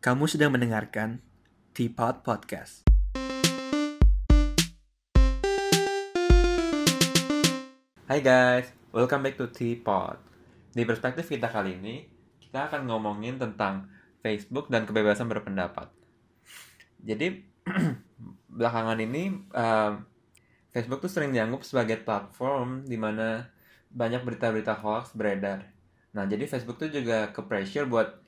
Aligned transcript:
Kamu 0.00 0.24
sedang 0.24 0.56
mendengarkan 0.56 1.20
Teapot 1.76 2.24
Podcast. 2.24 2.88
Hai 8.08 8.24
guys, 8.24 8.72
welcome 8.96 9.20
back 9.20 9.36
to 9.36 9.52
Teapot. 9.52 10.16
Di 10.72 10.88
perspektif 10.88 11.28
kita 11.28 11.52
kali 11.52 11.76
ini, 11.76 12.08
kita 12.40 12.72
akan 12.72 12.88
ngomongin 12.88 13.36
tentang 13.36 13.92
Facebook 14.24 14.72
dan 14.72 14.88
kebebasan 14.88 15.28
berpendapat. 15.28 15.92
Jadi, 17.04 17.44
belakangan 18.56 18.96
ini 19.04 19.36
um, 19.52 19.92
Facebook 20.72 21.04
tuh 21.04 21.12
sering 21.12 21.36
dianggap 21.36 21.60
sebagai 21.60 22.00
platform 22.00 22.88
di 22.88 22.96
mana 22.96 23.52
banyak 23.92 24.24
berita-berita 24.24 24.80
hoax 24.80 25.12
beredar. 25.12 25.68
Nah, 26.16 26.24
jadi 26.24 26.48
Facebook 26.48 26.80
tuh 26.80 26.88
juga 26.88 27.28
ke 27.36 27.44
pressure 27.44 27.84
buat 27.84 28.19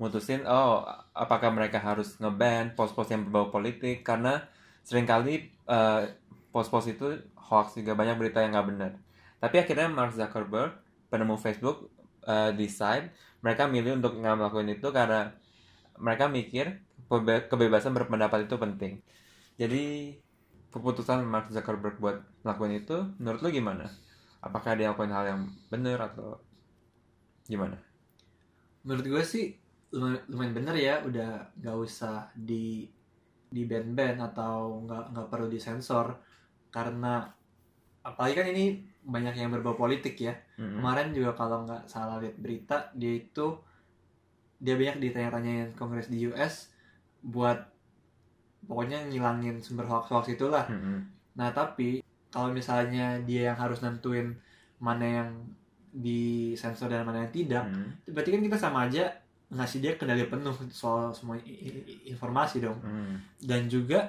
mutusin, 0.00 0.48
oh, 0.48 0.82
apakah 1.12 1.52
mereka 1.52 1.76
harus 1.76 2.16
nge-ban 2.16 2.72
post-post 2.72 3.12
yang 3.12 3.28
berbau 3.28 3.52
politik 3.52 4.00
karena 4.00 4.48
sering 4.80 5.04
kali 5.04 5.52
uh, 5.68 6.08
post-post 6.50 6.96
itu 6.96 7.20
hoax 7.36 7.76
juga 7.76 7.92
banyak 7.92 8.16
berita 8.16 8.40
yang 8.40 8.56
nggak 8.56 8.68
benar. 8.72 8.92
Tapi 9.38 9.56
akhirnya 9.60 9.92
Mark 9.92 10.16
Zuckerberg, 10.16 10.72
penemu 11.12 11.36
Facebook, 11.36 11.92
uh, 12.24 12.50
decide 12.56 13.12
mereka 13.44 13.68
milih 13.68 14.00
untuk 14.00 14.16
nggak 14.16 14.36
melakukan 14.40 14.68
itu 14.72 14.88
karena 14.88 15.36
mereka 16.00 16.24
mikir 16.32 16.80
kebebasan 17.52 17.92
berpendapat 17.92 18.48
itu 18.48 18.56
penting. 18.56 18.92
Jadi 19.60 20.16
keputusan 20.72 21.28
Mark 21.28 21.52
Zuckerberg 21.52 22.00
buat 22.00 22.24
melakukan 22.40 22.72
itu, 22.72 22.96
menurut 23.20 23.40
lo 23.44 23.48
gimana? 23.52 23.86
Apakah 24.40 24.72
dia 24.80 24.88
melakukan 24.88 25.12
hal 25.12 25.24
yang 25.28 25.42
benar 25.68 26.08
atau 26.08 26.40
gimana? 27.44 27.76
menurut 28.84 29.04
gue 29.04 29.22
sih 29.24 29.46
lumayan, 29.90 30.54
bener 30.54 30.76
ya 30.78 30.94
udah 31.02 31.50
nggak 31.58 31.76
usah 31.82 32.30
di 32.34 32.86
di 33.50 33.62
band 33.66 33.98
band 33.98 34.18
atau 34.22 34.86
nggak 34.86 35.04
nggak 35.10 35.26
perlu 35.26 35.50
disensor 35.50 36.14
karena 36.70 37.26
apalagi 38.06 38.34
kan 38.38 38.46
ini 38.46 38.64
banyak 39.02 39.34
yang 39.34 39.50
berbau 39.50 39.74
politik 39.74 40.14
ya 40.22 40.30
Mm-mm. 40.56 40.78
kemarin 40.78 41.10
juga 41.10 41.34
kalau 41.34 41.66
nggak 41.66 41.90
salah 41.90 42.22
lihat 42.22 42.38
berita 42.38 42.76
dia 42.94 43.18
itu 43.18 43.58
dia 44.60 44.78
banyak 44.78 45.02
ditanya-tanyain 45.02 45.74
kongres 45.74 46.06
di 46.06 46.30
US 46.30 46.70
buat 47.26 47.58
pokoknya 48.64 49.10
ngilangin 49.10 49.58
sumber 49.58 49.88
hoax-hoax 49.88 50.30
itulah 50.30 50.68
Mm-mm. 50.70 51.18
Nah, 51.30 51.54
tapi 51.54 52.04
kalau 52.28 52.52
misalnya 52.52 53.16
dia 53.24 53.50
yang 53.50 53.58
harus 53.58 53.80
nentuin 53.80 54.36
mana 54.78 55.06
yang 55.06 55.30
disensor 55.90 56.90
dan 56.90 57.06
mana 57.06 57.24
yang 57.24 57.32
tidak, 57.32 57.64
Mm. 57.66 57.90
berarti 58.12 58.30
kan 58.34 58.42
kita 58.44 58.56
sama 58.58 58.78
aja 58.90 59.08
ngasih 59.50 59.78
dia 59.80 59.92
kendali 59.94 60.24
penuh 60.24 60.54
soal 60.70 61.10
semua 61.10 61.34
informasi 62.04 62.62
dong. 62.62 62.78
Mm. 62.80 63.14
Dan 63.38 63.66
juga 63.66 64.06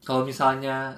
kalau 0.00 0.22
misalnya 0.22 0.92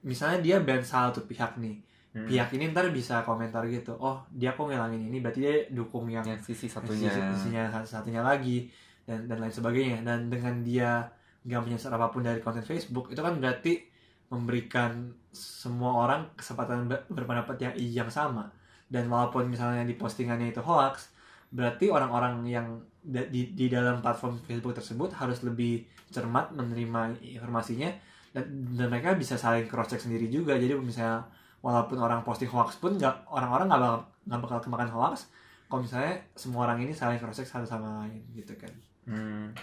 misalnya 0.00 0.38
dia 0.40 0.56
ban 0.58 0.80
salah 0.80 1.10
satu 1.10 1.26
pihak 1.26 1.58
nih, 1.58 1.76
Mm. 2.16 2.26
pihak 2.26 2.48
ini 2.56 2.64
ntar 2.72 2.88
bisa 2.88 3.20
komentar 3.20 3.60
gitu, 3.68 3.92
oh 3.92 4.24
dia 4.32 4.50
kok 4.50 4.64
ngilangin 4.64 5.04
ini, 5.04 5.20
berarti 5.20 5.40
dia 5.42 5.54
dukung 5.68 6.08
yang 6.08 6.24
yang 6.24 6.40
sisi 6.40 6.64
satunya. 6.66 7.12
sisi- 7.12 7.28
sisinya 7.36 7.62
satunya 7.84 8.22
lagi 8.22 8.70
dan 9.04 9.28
dan 9.28 9.36
lain 9.36 9.52
sebagainya 9.52 10.00
dan 10.00 10.26
dengan 10.26 10.64
dia 10.64 11.04
nggak 11.44 11.62
menyensor 11.62 11.92
apa 11.92 12.08
pun 12.08 12.24
dari 12.24 12.40
konten 12.40 12.58
Facebook 12.60 13.06
itu 13.06 13.20
kan 13.20 13.36
berarti 13.36 13.84
memberikan 14.26 15.06
semua 15.30 16.02
orang 16.02 16.26
kesempatan 16.34 16.90
ber- 16.90 17.06
berpendapat 17.06 17.54
yang 17.60 17.74
yang 18.02 18.10
sama 18.10 18.50
dan 18.88 19.06
walaupun 19.06 19.46
misalnya 19.46 19.86
di 19.86 19.94
postingannya 19.94 20.50
itu 20.50 20.58
hoax 20.58 21.14
berarti 21.56 21.88
orang-orang 21.88 22.44
yang 22.44 22.66
di 23.00 23.56
di 23.56 23.66
dalam 23.72 24.04
platform 24.04 24.36
Facebook 24.44 24.76
tersebut 24.76 25.16
harus 25.16 25.40
lebih 25.40 25.88
cermat 26.12 26.52
menerima 26.52 27.16
informasinya 27.40 27.88
dan, 28.36 28.44
dan 28.76 28.92
mereka 28.92 29.16
bisa 29.16 29.40
saling 29.40 29.64
cross 29.64 29.88
check 29.88 30.02
sendiri 30.04 30.28
juga 30.28 30.58
jadi 30.60 30.76
misalnya 30.76 31.24
walaupun 31.64 31.96
orang 31.96 32.20
posting 32.26 32.50
hoax 32.52 32.76
pun 32.76 33.00
nggak 33.00 33.24
orang-orang 33.30 33.70
nggak 33.72 33.80
bakal 33.80 33.96
nggak 34.26 34.40
bakal 34.42 34.58
kemakan 34.60 34.90
hoax 34.92 35.32
kalau 35.66 35.80
misalnya 35.82 36.20
semua 36.36 36.68
orang 36.68 36.82
ini 36.84 36.92
saling 36.92 37.16
cross 37.16 37.40
check 37.40 37.48
satu 37.48 37.64
sama 37.64 38.04
lain 38.04 38.20
gitu 38.34 38.52
kan 38.58 38.70
Hmm. 39.06 39.54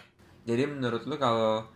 Jadi 0.47 0.63
menurut 0.67 1.03
lu 1.07 1.15
kalau 1.19 1.67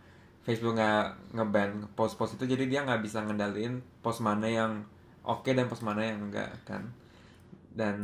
Facebook 0.44 0.76
nggak 0.76 1.36
ngeban 1.36 1.92
post-post 1.92 2.40
itu 2.40 2.48
jadi 2.48 2.64
dia 2.64 2.80
nggak 2.84 3.04
bisa 3.04 3.20
ngendaliin 3.20 3.84
post 4.00 4.24
mana 4.24 4.48
yang 4.48 4.72
oke 5.24 5.44
dan 5.52 5.68
post 5.68 5.84
mana 5.84 6.08
yang 6.08 6.28
enggak 6.28 6.52
kan? 6.64 6.88
Dan 7.72 7.96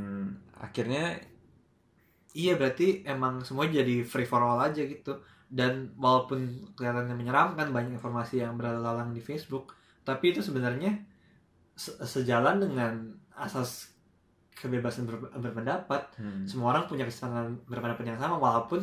akhirnya 0.60 1.16
iya 2.34 2.54
berarti 2.54 3.00
emang 3.04 3.40
semua 3.40 3.64
jadi 3.64 4.02
free 4.02 4.26
for 4.26 4.38
all 4.38 4.58
aja 4.58 4.82
gitu. 4.82 5.14
Dan 5.46 5.94
walaupun 5.94 6.42
kelihatannya 6.74 7.14
menyeramkan 7.14 7.70
banyak 7.70 7.94
informasi 7.94 8.42
yang 8.42 8.58
berlalang 8.58 9.10
di 9.10 9.20
Facebook 9.20 9.72
tapi 10.02 10.30
itu 10.30 10.42
sebenarnya 10.42 10.92
se- 11.72 11.96
sejalan 12.04 12.58
dengan 12.58 12.92
asas 13.32 13.94
kebebasan 14.52 15.06
ber- 15.06 15.30
berpendapat. 15.34 16.02
Hmm, 16.16 16.42
semua 16.44 16.70
orang 16.70 16.84
punya 16.84 17.06
kesempatan 17.06 17.54
berpendapat 17.64 18.04
yang 18.04 18.18
sama 18.18 18.36
walaupun 18.36 18.82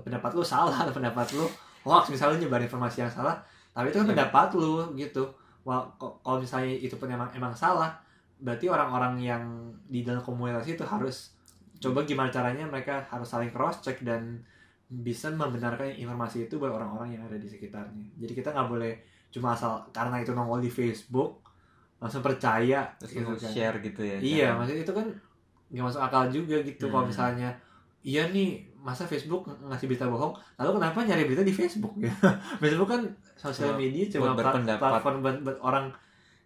pendapat 0.00 0.30
lu 0.32 0.44
salah 0.44 0.84
pendapat 0.96 1.32
lu 1.32 1.44
hoax 1.82 2.10
misalnya 2.10 2.44
nyebar 2.44 2.60
informasi 2.60 3.02
yang 3.02 3.12
salah. 3.12 3.40
Tapi 3.72 3.88
itu 3.88 3.96
kan 3.96 4.06
Iya. 4.06 4.12
pendapat 4.12 4.48
lu 4.54 4.72
gitu. 4.94 5.24
Kalau 5.66 6.38
misalnya 6.38 6.70
itu 6.72 6.94
pun 6.94 7.08
emang 7.08 7.26
emang 7.32 7.50
salah 7.50 7.90
berarti 8.36 8.68
orang-orang 8.68 9.16
yang 9.18 9.42
di 9.84 10.04
dalam 10.04 10.20
komunitas 10.20 10.68
itu 10.68 10.84
harus 10.84 11.32
coba 11.86 12.00
gimana 12.02 12.28
caranya 12.28 12.64
mereka 12.64 13.06
harus 13.06 13.26
saling 13.26 13.48
cross 13.48 13.80
check 13.80 14.00
dan 14.00 14.42
bisa 14.86 15.28
membenarkan 15.28 15.90
informasi 15.90 16.46
itu 16.46 16.56
buat 16.56 16.70
orang-orang 16.70 17.12
yang 17.12 17.22
ada 17.22 17.34
di 17.34 17.44
sekitarnya 17.44 18.06
jadi 18.14 18.32
kita 18.34 18.48
nggak 18.50 18.68
boleh 18.68 18.92
cuma 19.28 19.52
asal 19.52 19.82
karena 19.90 20.18
itu 20.18 20.30
nongol 20.30 20.58
di 20.58 20.68
Facebook 20.68 21.42
langsung 21.96 22.20
percaya 22.20 22.86
terus 22.96 23.12
gitu 23.12 23.34
kan. 23.34 23.50
share 23.50 23.76
gitu 23.80 24.00
ya. 24.00 24.16
Iya, 24.16 24.46
kan? 24.46 24.60
maksudnya 24.60 24.82
itu 24.82 24.92
kan 24.92 25.06
nggak 25.66 25.84
masuk 25.84 26.00
akal 26.00 26.22
juga 26.28 26.56
gitu 26.60 26.86
kalau 26.86 27.02
Hmm. 27.02 27.10
misalnya 27.10 27.48
iya 28.00 28.28
nih 28.28 28.48
masa 28.78 29.02
Facebook 29.02 29.42
ng- 29.44 29.66
ngasih 29.66 29.90
berita 29.90 30.06
bohong, 30.06 30.30
lalu 30.54 30.78
kenapa 30.78 31.02
nyari 31.02 31.26
berita 31.26 31.42
di 31.42 31.50
Facebook 31.50 31.98
ya? 31.98 32.06
Facebook 32.62 32.86
kan 32.86 33.02
sosial 33.34 33.74
media 33.74 34.06
cuma 34.08 34.30
platform 34.78 35.18
buat, 35.18 35.36
buat 35.42 35.58
orang 35.58 35.90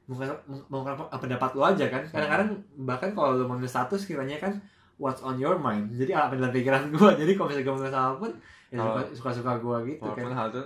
mengungkapkan 0.09 1.07
pendapat 1.13 1.51
lu 1.53 1.63
aja 1.63 1.87
kan. 1.87 2.03
Kadang-kadang 2.03 2.51
bahkan 2.81 3.11
kalau 3.13 3.37
lu 3.37 3.45
menulis 3.45 3.69
status 3.69 4.03
kiranya 4.03 4.41
kan 4.41 4.57
what's 5.01 5.21
on 5.21 5.35
your 5.35 5.57
mind. 5.57 5.89
Jadi 5.91 6.13
apa 6.13 6.37
dalam 6.37 6.53
pikiran 6.53 6.93
gua. 6.93 7.17
Jadi 7.21 7.33
kalau 7.33 7.49
misalnya 7.49 7.65
gua 7.65 7.75
menulis 7.75 7.97
apa 7.97 8.15
pun 8.19 8.31
ya 8.69 8.79
suka- 8.79 9.11
suka-suka 9.17 9.53
gua 9.59 9.77
gitu 9.83 9.99
Walaupun 9.99 10.29
kan. 10.29 10.37
hal 10.37 10.49
itu 10.51 10.63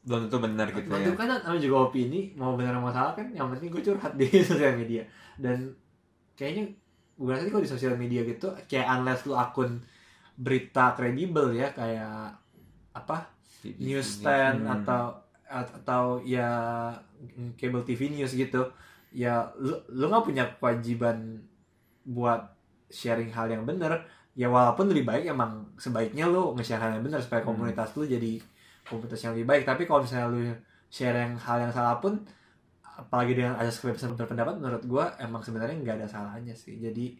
belum 0.00 0.20
tentu 0.24 0.38
benar 0.38 0.66
gitu 0.70 0.86
ya. 0.86 1.02
itu 1.02 1.12
kan 1.12 1.26
namanya 1.26 1.58
juga 1.60 1.76
opini, 1.84 2.20
mau 2.32 2.54
benar 2.54 2.78
mau 2.78 2.88
salah 2.88 3.10
kan 3.12 3.26
yang 3.28 3.50
penting 3.50 3.68
gue 3.68 3.82
curhat 3.82 4.14
di 4.14 4.24
sosial 4.46 4.72
media. 4.72 5.02
Dan 5.34 5.74
kayaknya 6.32 6.70
gue 7.12 7.26
rasa 7.26 7.42
sih 7.42 7.50
kalau 7.50 7.60
di 7.60 7.68
sosial 7.68 7.94
media 7.94 8.22
gitu 8.22 8.46
kayak 8.64 8.86
unless 8.88 9.24
lu 9.24 9.34
akun 9.34 9.82
berita 10.32 10.92
kredibel 10.92 11.50
ya 11.50 11.68
kayak 11.70 12.38
apa 12.92 13.26
news 13.74 14.20
stand 14.20 14.62
Hmm. 14.62 14.74
atau 14.76 15.04
atau 15.44 16.04
ya 16.20 16.46
cable 17.54 17.82
TV 17.82 18.12
news 18.12 18.30
gitu 18.30 18.62
ya 19.10 19.32
lu 19.56 19.74
lu 19.88 20.06
nggak 20.06 20.22
punya 20.22 20.44
kewajiban 20.54 21.40
buat 22.04 22.46
sharing 22.90 23.30
hal 23.32 23.46
yang 23.48 23.64
benar 23.66 24.02
ya 24.36 24.46
walaupun 24.46 24.92
lebih 24.92 25.08
baik 25.08 25.24
emang 25.32 25.64
sebaiknya 25.76 26.28
lu 26.28 26.52
nge-share 26.54 26.80
hal 26.80 26.92
yang 26.98 27.04
benar 27.04 27.20
supaya 27.24 27.40
Hmm. 27.42 27.56
komunitas 27.56 27.96
lu 27.96 28.04
jadi 28.04 28.38
komunitas 28.84 29.20
yang 29.24 29.32
lebih 29.34 29.48
baik 29.48 29.62
tapi 29.64 29.82
kalau 29.84 30.04
misalnya 30.04 30.28
lu 30.28 30.40
share 30.86 31.16
yang 31.16 31.34
hal 31.36 31.58
yang 31.58 31.72
salah 31.72 31.98
pun 31.98 32.20
apalagi 32.84 33.36
dengan 33.36 33.56
asas 33.60 33.80
kebebasan 33.80 34.16
berpendapat 34.16 34.56
menurut 34.56 34.82
gua 34.86 35.12
emang 35.18 35.44
sebenarnya 35.44 35.76
nggak 35.82 35.96
ada 36.00 36.08
salahnya 36.08 36.54
sih 36.56 36.76
jadi 36.78 37.12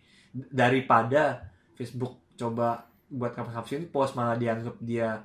daripada 0.53 1.43
Facebook 1.75 2.17
coba 2.37 2.85
buat 3.09 3.33
kampus-kampusin 3.33 3.89
post 3.89 4.17
malah 4.17 4.37
dianggap 4.37 4.77
dia 4.81 5.21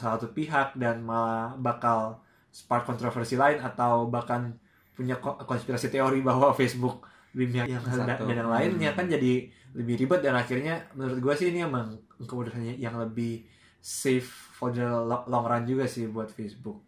salah 0.00 0.16
satu 0.16 0.32
pihak 0.32 0.76
dan 0.80 1.04
malah 1.04 1.52
bakal 1.60 2.20
spark 2.48 2.88
kontroversi 2.88 3.36
lain 3.36 3.60
atau 3.60 4.08
bahkan 4.08 4.54
punya 4.96 5.18
ko- 5.20 5.36
konspirasi 5.44 5.92
teori 5.92 6.24
bahwa 6.24 6.54
Facebook 6.56 7.04
lebih 7.34 7.58
pihak 7.58 7.68
yang 7.68 7.82
dan, 7.82 8.06
Satu. 8.14 8.24
dan 8.30 8.36
yang 8.46 8.50
lainnya 8.50 8.90
kan 8.94 9.06
jadi 9.10 9.50
lebih 9.74 10.06
ribet 10.06 10.22
dan 10.22 10.38
akhirnya 10.38 10.78
menurut 10.94 11.18
gua 11.18 11.34
sih 11.34 11.50
ini 11.50 11.66
emang 11.66 11.98
kemudahannya 12.22 12.78
yang 12.78 12.94
lebih 12.94 13.42
safe 13.84 14.54
for 14.54 14.72
the 14.72 14.86
lo- 14.86 15.26
long 15.28 15.44
run 15.44 15.66
juga 15.68 15.84
sih 15.84 16.08
buat 16.08 16.30
Facebook. 16.30 16.80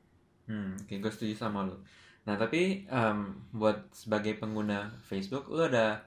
Hmm, 0.46 0.78
oke, 0.78 0.94
gue 0.96 1.12
setuju 1.12 1.34
sama 1.34 1.66
lu. 1.66 1.76
Nah, 2.24 2.38
tapi 2.38 2.86
em, 2.86 3.18
buat 3.52 3.90
sebagai 3.92 4.38
pengguna 4.38 4.94
Facebook, 5.02 5.50
lu 5.50 5.66
ada 5.66 6.00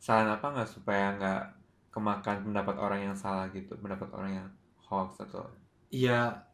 saran 0.00 0.30
apa 0.32 0.48
nggak 0.48 0.70
supaya 0.70 1.12
nggak 1.18 1.42
kemakan 1.90 2.46
pendapat 2.46 2.76
orang 2.78 3.00
yang 3.10 3.16
salah 3.18 3.50
gitu, 3.50 3.74
pendapat 3.76 4.08
orang 4.14 4.32
yang 4.40 4.48
hoax 4.88 5.20
atau 5.26 5.44
Iya, 5.90 6.46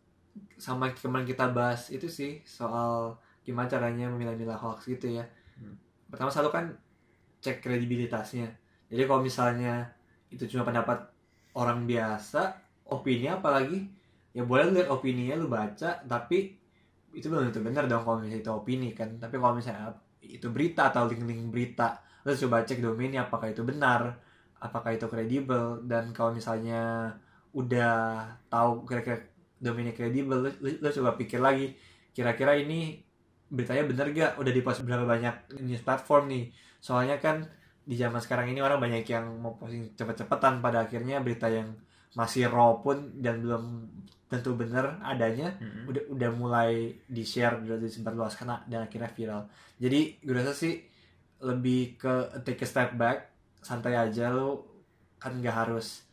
sama 0.56 0.90
kemarin 0.96 1.28
kita 1.28 1.52
bahas 1.52 1.92
itu 1.92 2.08
sih 2.08 2.40
soal 2.42 3.20
gimana 3.44 3.68
caranya 3.68 4.08
memilah-milah 4.08 4.56
hoax 4.56 4.88
gitu 4.88 5.20
ya. 5.20 5.24
Hmm. 5.60 5.76
Pertama 6.08 6.32
selalu 6.32 6.50
kan 6.50 6.64
cek 7.46 7.62
kredibilitasnya. 7.62 8.50
Jadi 8.90 9.02
kalau 9.06 9.22
misalnya 9.22 9.86
itu 10.34 10.50
cuma 10.50 10.66
pendapat 10.66 11.06
orang 11.54 11.86
biasa, 11.86 12.58
opini 12.90 13.30
apalagi 13.30 13.86
ya 14.36 14.44
boleh 14.44 14.68
lihat 14.68 14.92
opininya 14.92 15.34
lu 15.40 15.48
baca 15.48 15.96
tapi 16.04 16.52
itu 17.16 17.26
belum 17.32 17.48
tentu 17.48 17.64
benar 17.64 17.88
dong 17.88 18.04
kalau 18.04 18.20
misalnya 18.20 18.44
itu 18.44 18.52
opini 18.52 18.92
kan 18.92 19.16
tapi 19.16 19.40
kalau 19.40 19.56
misalnya 19.56 19.96
itu 20.20 20.52
berita 20.52 20.92
atau 20.92 21.08
link-link 21.08 21.48
berita 21.48 21.96
lu 22.28 22.36
coba 22.36 22.68
cek 22.68 22.84
domainnya 22.84 23.24
apakah 23.24 23.48
itu 23.48 23.64
benar 23.64 24.20
apakah 24.60 24.92
itu 24.92 25.08
kredibel 25.08 25.80
dan 25.88 26.12
kalau 26.12 26.36
misalnya 26.36 27.16
udah 27.56 28.28
tahu 28.52 28.84
kira-kira 28.84 29.24
domainnya 29.56 29.96
kredibel 29.96 30.36
lu, 30.44 30.50
lu 30.60 30.88
coba 30.92 31.16
pikir 31.16 31.40
lagi 31.40 31.72
kira-kira 32.12 32.60
ini 32.60 33.00
beritanya 33.50 33.84
bener 33.86 34.06
gak? 34.12 34.32
Udah 34.40 34.52
dipost 34.52 34.82
berapa 34.82 35.06
banyak 35.06 35.60
news 35.62 35.82
platform 35.82 36.30
nih? 36.30 36.44
Soalnya 36.82 37.16
kan 37.18 37.46
di 37.86 37.94
zaman 37.94 38.18
sekarang 38.18 38.50
ini 38.50 38.58
orang 38.58 38.82
banyak 38.82 39.06
yang 39.06 39.26
mau 39.38 39.54
posting 39.54 39.94
cepet-cepetan. 39.94 40.58
Pada 40.64 40.86
akhirnya 40.86 41.22
berita 41.22 41.46
yang 41.50 41.74
masih 42.16 42.48
raw 42.48 42.80
pun 42.80 43.20
dan 43.20 43.44
belum 43.44 43.86
tentu 44.26 44.58
bener 44.58 44.98
adanya 45.06 45.54
Mm-mm. 45.62 45.86
udah 45.86 46.02
udah 46.10 46.30
mulai 46.34 46.90
di 47.06 47.22
share 47.22 47.62
udah 47.62 47.78
disebar 47.78 48.16
luas 48.16 48.34
karena 48.34 48.58
dan 48.66 48.88
akhirnya 48.88 49.10
viral. 49.12 49.42
Jadi 49.78 50.18
gue 50.24 50.34
rasa 50.34 50.50
sih 50.56 50.82
lebih 51.44 52.00
ke 52.00 52.42
take 52.42 52.64
a 52.64 52.66
step 52.66 52.96
back 52.98 53.30
santai 53.62 53.94
aja. 53.94 54.32
Lo 54.32 54.66
kan 55.22 55.38
nggak 55.38 55.56
harus 55.66 56.06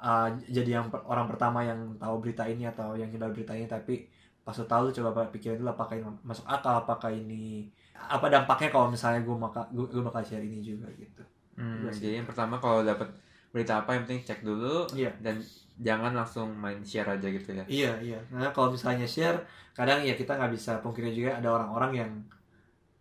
uh, 0.00 0.30
jadi 0.46 0.80
yang 0.80 0.86
per- 0.88 1.04
orang 1.06 1.26
pertama 1.26 1.66
yang 1.66 1.98
tahu 1.98 2.22
berita 2.22 2.46
ini 2.46 2.66
atau 2.66 2.94
yang 2.94 3.10
nyebar 3.10 3.34
berita 3.34 3.54
ini 3.54 3.66
tapi 3.66 4.06
pas 4.48 4.56
lo 4.56 4.64
tahu 4.64 4.82
lo 4.88 4.90
coba 4.90 5.28
pikirin 5.28 5.60
dulu 5.60 5.68
apakah 5.68 6.00
ini 6.00 6.08
masuk 6.24 6.48
akal 6.48 6.80
apakah 6.80 7.12
ini 7.12 7.68
apa 7.92 8.32
dampaknya 8.32 8.72
kalau 8.72 8.88
misalnya 8.88 9.20
gue 9.20 9.36
maka 9.36 9.60
gue, 9.68 9.84
gue 9.84 10.00
bakal 10.00 10.24
share 10.24 10.40
ini 10.40 10.64
juga 10.64 10.88
gitu 10.96 11.20
Hmm, 11.58 11.90
jadi 11.90 12.22
yang 12.22 12.28
pertama 12.30 12.54
kalau 12.56 12.86
dapat 12.86 13.10
berita 13.50 13.82
apa 13.82 13.90
yang 13.98 14.06
penting 14.06 14.22
cek 14.22 14.46
dulu 14.46 14.86
Iya. 14.94 15.10
dan 15.18 15.42
jangan 15.74 16.14
langsung 16.14 16.54
main 16.54 16.78
share 16.86 17.10
aja 17.10 17.26
gitu 17.26 17.50
ya. 17.50 17.66
Iya 17.66 17.92
iya. 17.98 18.18
Nah 18.30 18.54
kalau 18.54 18.70
misalnya 18.70 19.02
share, 19.02 19.42
kadang 19.74 20.06
ya 20.06 20.14
kita 20.14 20.38
nggak 20.38 20.54
bisa 20.54 20.78
pungkiri 20.78 21.10
juga 21.10 21.42
ada 21.42 21.50
orang-orang 21.50 21.90
yang 21.98 22.10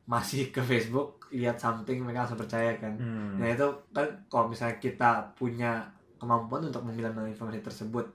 masih 0.10 0.50
ke 0.50 0.58
Facebook 0.66 1.30
lihat 1.30 1.62
something 1.62 2.02
mereka 2.02 2.26
langsung 2.26 2.42
percaya 2.42 2.74
kan. 2.82 2.98
Hmm. 2.98 3.38
Nah 3.38 3.46
itu 3.46 3.68
kan 3.94 4.10
kalau 4.26 4.50
misalnya 4.50 4.82
kita 4.82 5.30
punya 5.38 5.86
kemampuan 6.18 6.66
untuk 6.66 6.82
memilah 6.82 7.14
informasi 7.14 7.62
tersebut 7.62 8.10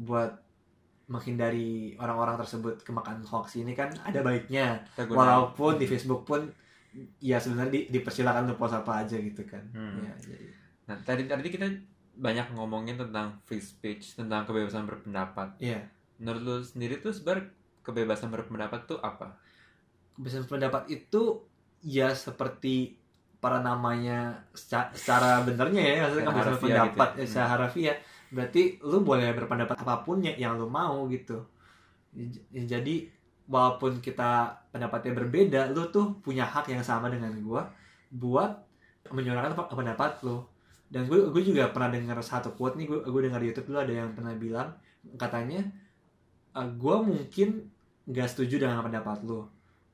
buat 0.00 0.32
menghindari 1.12 1.92
orang-orang 2.00 2.40
tersebut 2.40 2.80
kemakan 2.80 3.20
hoax 3.28 3.60
ini 3.60 3.76
kan 3.76 3.92
ada 4.00 4.24
baiknya. 4.24 4.80
Kita 4.96 5.04
gunain. 5.04 5.20
Walaupun 5.20 5.72
di 5.76 5.84
Facebook 5.84 6.24
pun 6.24 6.48
ya 7.20 7.36
sebenarnya 7.36 7.72
di, 7.72 7.80
dipersilakan 7.92 8.48
untuk 8.48 8.64
post 8.64 8.80
apa 8.80 9.04
aja 9.04 9.20
gitu 9.20 9.44
kan. 9.44 9.60
Hmm. 9.76 10.08
Ya, 10.08 10.14
jadi. 10.16 10.46
Nah, 10.88 10.96
tadi 11.04 11.22
tadi 11.28 11.48
kita 11.52 11.68
banyak 12.16 12.56
ngomongin 12.56 12.96
tentang 12.96 13.36
free 13.44 13.60
speech, 13.60 14.16
tentang 14.16 14.48
kebebasan 14.48 14.88
berpendapat. 14.88 15.60
Iya. 15.60 15.84
Menurut 16.16 16.40
lu 16.40 16.56
sendiri 16.64 17.04
tuh 17.04 17.12
sebenarnya 17.12 17.52
kebebasan 17.84 18.32
berpendapat 18.32 18.88
tuh 18.88 18.96
apa? 19.04 19.36
kebebasan 20.16 20.44
pendapat 20.44 20.82
itu 20.92 21.40
ya 21.82 22.12
seperti 22.12 23.00
para 23.42 23.58
namanya 23.58 24.46
secara, 24.54 24.94
secara 24.94 25.42
benernya 25.42 25.82
ya 25.82 25.94
maksudnya 26.06 26.24
kebebasan 26.30 26.52
harfiah 26.52 26.62
pendapat 26.62 27.08
gitu 27.10 27.18
ya. 27.18 27.24
ya, 27.24 27.26
secara 27.26 27.48
harfiah 27.58 27.96
berarti 28.34 28.80
lu 28.82 29.04
boleh 29.04 29.30
berpendapat 29.38 29.76
apa 29.84 29.94
pun 30.06 30.24
ya 30.24 30.32
yang 30.36 30.56
lu 30.60 30.66
mau 30.68 31.06
gitu. 31.12 31.38
J- 32.16 32.66
jadi 32.72 32.96
walaupun 33.48 34.00
kita 34.04 34.30
pendapatnya 34.72 35.12
berbeda 35.18 35.60
lu 35.74 35.88
tuh 35.92 36.16
punya 36.24 36.44
hak 36.48 36.66
yang 36.72 36.82
sama 36.84 37.08
dengan 37.12 37.32
gua 37.44 37.68
buat 38.12 38.50
menyuarakan 39.12 39.52
pe- 39.58 39.70
pendapat 39.78 40.12
lu. 40.26 40.42
Dan 40.92 41.08
gue 41.08 41.18
gue 41.32 41.42
juga 41.42 41.72
pernah 41.72 41.88
dengar 41.88 42.20
satu 42.20 42.52
quote 42.52 42.76
nih 42.76 42.86
gue 42.90 42.98
gue 43.08 43.20
dengar 43.24 43.40
di 43.40 43.48
YouTube 43.48 43.72
dulu 43.72 43.80
ada 43.80 43.94
yang 43.94 44.10
pernah 44.12 44.34
bilang 44.36 44.68
katanya 45.16 45.64
"Eh, 46.58 46.68
gue 46.82 46.96
mungkin 47.10 47.48
nggak 48.08 48.28
setuju 48.32 48.54
dengan 48.62 48.82
pendapat 48.86 49.18
lu 49.28 49.46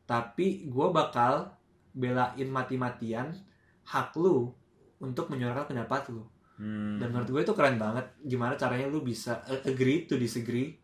tapi 0.09 0.65
gue 0.67 0.87
bakal 0.91 1.53
belain 1.93 2.49
mati-matian 2.49 3.27
hak 3.85 4.17
lu 4.17 4.51
untuk 4.99 5.29
menyuarakan 5.33 5.67
pendapat 5.77 6.03
lu 6.15 6.25
Hmm. 6.59 6.99
dan 6.99 7.15
menurut 7.15 7.31
gue 7.31 7.41
itu 7.47 7.55
keren 7.55 7.79
banget 7.79 8.03
gimana 8.27 8.59
caranya 8.59 8.91
lu 8.91 9.01
bisa 9.01 9.39
uh, 9.47 9.63
agree 9.63 10.11
to 10.11 10.19
disagree 10.19 10.75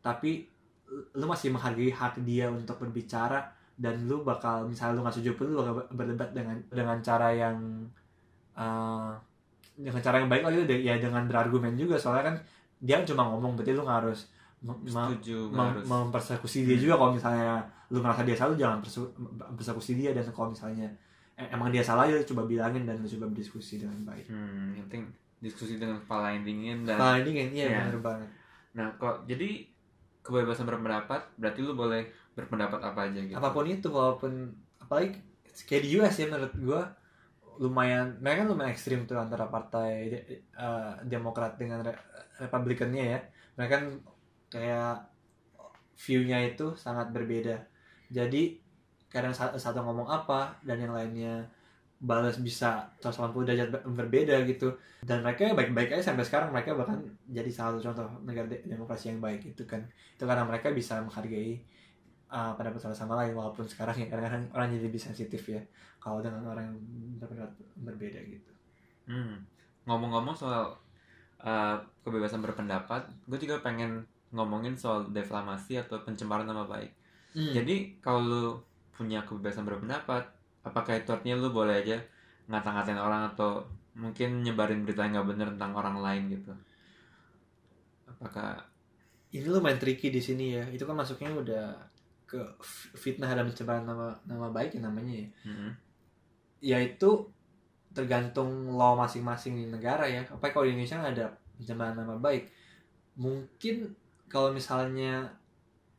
tapi 0.00 0.48
lu 0.88 1.28
masih 1.28 1.52
menghargai 1.52 1.92
hak 1.92 2.24
dia 2.24 2.48
untuk 2.48 2.80
berbicara 2.80 3.44
dan 3.76 4.08
lu 4.08 4.24
bakal 4.24 4.64
misalnya 4.64 4.96
lu 4.96 5.00
nggak 5.04 5.14
setuju 5.14 5.36
pun 5.36 5.52
lu 5.52 5.60
bakal 5.60 5.74
ber- 5.76 5.90
berdebat 5.92 6.32
dengan 6.32 6.56
dengan 6.72 6.96
cara 6.98 7.28
yang 7.28 7.56
uh, 8.56 9.12
dengan 9.76 10.00
cara 10.00 10.18
yang 10.18 10.32
baik 10.32 10.42
lagi 10.48 10.64
de- 10.64 10.82
ya 10.82 10.96
dengan 10.96 11.28
berargumen 11.28 11.76
juga 11.76 12.00
soalnya 12.00 12.32
kan 12.32 12.36
dia 12.80 12.96
cuma 13.04 13.28
ngomong 13.28 13.52
berarti 13.52 13.76
lu 13.76 13.84
nggak 13.84 13.98
harus 14.08 14.32
setuju 15.12 15.52
mem- 15.52 15.76
harus. 15.76 15.84
mempersekusi 15.86 16.66
dia 16.66 16.74
juga 16.80 16.98
kalau 16.98 17.12
misalnya 17.14 17.62
lu 17.92 18.02
merasa 18.02 18.26
dia 18.26 18.34
salah 18.34 18.56
jangan 18.58 18.80
persekusi 19.54 19.94
dia 19.94 20.10
dan 20.10 20.26
kalau 20.32 20.50
misalnya 20.50 20.88
eh, 20.88 20.96
emang 21.40 21.70
dia 21.70 21.80
salah 21.80 22.04
ya 22.04 22.18
coba 22.24 22.42
bilangin 22.44 22.82
dan 22.82 22.98
coba 22.98 23.26
berdiskusi 23.26 23.78
dengan 23.78 24.02
baik 24.02 24.26
Hmm, 24.26 24.74
yang 24.74 24.84
penting 24.86 25.04
diskusi 25.38 25.78
dengan 25.78 25.98
kepala 25.98 26.34
yang 26.34 26.42
dingin 26.42 26.78
dan 26.82 26.98
nah 26.98 27.14
ini 27.14 27.30
kan 27.32 27.48
iya 27.48 27.66
Iya. 27.68 27.78
bener 27.86 27.98
banget 28.02 28.28
nah 28.74 28.86
kok 28.92 29.22
jadi 29.24 29.48
kebebasan 30.20 30.66
berpendapat 30.66 31.22
berarti 31.36 31.60
lu 31.62 31.72
boleh 31.72 32.02
berpendapat 32.34 32.80
apa 32.80 33.00
aja 33.06 33.20
gitu. 33.20 33.32
apa 33.32 33.48
pun 33.48 33.64
itu 33.64 33.86
walaupun 33.88 34.32
apalagi 34.78 35.14
kayak 35.64 35.82
di 35.82 35.90
US 35.96 36.14
ya 36.16 36.26
menurut 36.26 36.54
gua 36.58 36.82
lumayan 37.56 38.18
mereka 38.18 38.42
kan 38.42 38.48
lumayan 38.48 38.70
ekstrim 38.70 39.02
tuh 39.02 39.14
antara 39.14 39.46
partai 39.46 40.10
eh, 40.10 40.92
Demokrat 41.04 41.54
dengan 41.54 41.82
re- 41.82 42.02
Republikannya 42.38 43.04
ya 43.08 43.18
mereka 43.54 43.72
kan 43.74 43.84
kayak 44.48 45.06
view-nya 45.96 46.38
itu 46.44 46.74
sangat 46.74 47.10
berbeda 47.10 47.58
jadi 48.08 48.58
kadang 49.08 49.32
sa- 49.32 49.56
satu 49.56 49.80
ngomong 49.82 50.08
apa 50.08 50.52
dan 50.64 50.78
yang 50.80 50.92
lainnya 50.92 51.44
balas 51.98 52.38
bisa 52.38 52.86
180 53.02 53.42
derajat 53.42 53.68
ber- 53.74 53.86
berbeda 54.06 54.46
gitu 54.46 54.70
dan 55.02 55.18
mereka 55.26 55.50
baik-baik 55.50 55.98
aja 55.98 56.14
sampai 56.14 56.22
sekarang 56.22 56.54
mereka 56.54 56.78
bahkan 56.78 57.02
jadi 57.26 57.50
salah 57.50 57.74
satu 57.74 57.90
contoh 57.90 58.08
negara 58.22 58.46
de- 58.46 58.62
demokrasi 58.62 59.10
yang 59.10 59.18
baik 59.18 59.50
itu 59.50 59.66
kan 59.66 59.82
itu 60.14 60.22
karena 60.22 60.46
mereka 60.46 60.70
bisa 60.70 61.02
menghargai 61.02 61.58
uh, 62.30 62.54
pendapat 62.54 62.78
satu 62.78 62.94
sama 62.94 63.18
lain 63.18 63.34
walaupun 63.34 63.66
sekarang 63.66 63.98
ya 63.98 64.06
kadang-kadang 64.06 64.46
orang 64.54 64.70
jadi 64.70 64.84
lebih 64.86 65.02
sensitif 65.02 65.42
ya 65.50 65.58
kalau 65.98 66.22
dengan 66.22 66.46
orang 66.46 66.70
yang 66.70 66.78
berpendapat 67.18 67.58
berbeda 67.82 68.22
gitu 68.30 68.58
Hmm. 69.08 69.40
Ngomong-ngomong 69.88 70.36
soal 70.36 70.76
uh, 71.40 71.76
kebebasan 72.04 72.44
berpendapat, 72.44 73.08
gue 73.24 73.38
juga 73.40 73.64
pengen 73.64 74.04
ngomongin 74.36 74.76
soal 74.76 75.08
defamasi 75.08 75.80
atau 75.80 76.04
pencemaran 76.04 76.44
nama 76.44 76.68
baik. 76.68 76.92
Hmm. 77.32 77.52
Jadi 77.56 77.96
kalau 78.04 78.60
punya 78.98 79.22
kebebasan 79.22 79.62
berpendapat, 79.62 80.26
apakah 80.66 80.98
itu 80.98 81.14
artinya 81.14 81.38
lu 81.38 81.54
boleh 81.54 81.86
aja 81.86 82.02
ngata-ngatain 82.50 82.98
orang 82.98 83.30
atau 83.30 83.62
mungkin 83.94 84.42
nyebarin 84.42 84.82
berita 84.82 85.06
yang 85.06 85.22
nggak 85.22 85.28
bener 85.30 85.48
tentang 85.54 85.72
orang 85.78 86.02
lain 86.02 86.22
gitu? 86.34 86.52
Apakah 88.10 88.66
ini 89.30 89.46
lumayan 89.46 89.78
tricky 89.78 90.08
di 90.08 90.18
sini 90.18 90.56
ya 90.56 90.64
itu 90.72 90.82
kan 90.88 90.96
masuknya 90.96 91.28
udah 91.36 91.64
ke 92.28 92.40
fitnah 92.96 93.28
dan 93.32 93.48
pencemaran 93.48 93.84
nama 93.84 94.12
nama 94.28 94.48
baik 94.52 94.76
ya 94.76 94.80
namanya 94.84 95.12
ya 95.16 95.28
Hmm. 95.44 95.70
ya 96.60 96.78
itu 96.80 97.28
tergantung 97.92 98.76
law 98.76 98.96
masing-masing 98.96 99.56
di 99.56 99.64
negara 99.68 100.04
ya 100.04 100.24
apa 100.28 100.52
kalau 100.52 100.68
di 100.68 100.76
Indonesia 100.76 101.00
kan 101.00 101.12
ada 101.16 101.26
pencemaran 101.56 101.96
nama 101.96 102.16
baik 102.20 102.52
mungkin 103.16 103.96
kalau 104.28 104.52
misalnya 104.52 105.32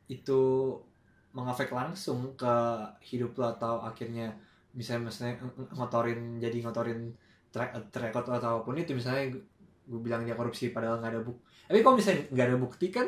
itu 0.06 0.74
mengefek 1.30 1.70
langsung 1.70 2.34
ke 2.34 2.54
hidup 3.06 3.38
lo 3.38 3.54
atau 3.54 3.82
akhirnya 3.86 4.34
misalnya 4.74 5.10
misalnya 5.10 5.34
ng- 5.46 5.74
ngotorin 5.78 6.20
jadi 6.42 6.56
ngotorin 6.62 7.00
track 7.50 7.90
track 7.90 8.12
atau 8.14 8.34
apa 8.34 8.60
pun 8.62 8.78
itu 8.78 8.94
misalnya 8.94 9.34
gue 9.90 10.00
bilang 10.00 10.22
dia 10.22 10.38
korupsi 10.38 10.70
padahal 10.70 11.02
nggak 11.02 11.12
ada 11.18 11.22
bukti. 11.26 11.42
Tapi 11.66 11.78
kalau 11.82 11.96
misalnya 11.98 12.22
nggak 12.30 12.46
ada 12.46 12.58
bukti 12.58 12.86
kan 12.94 13.06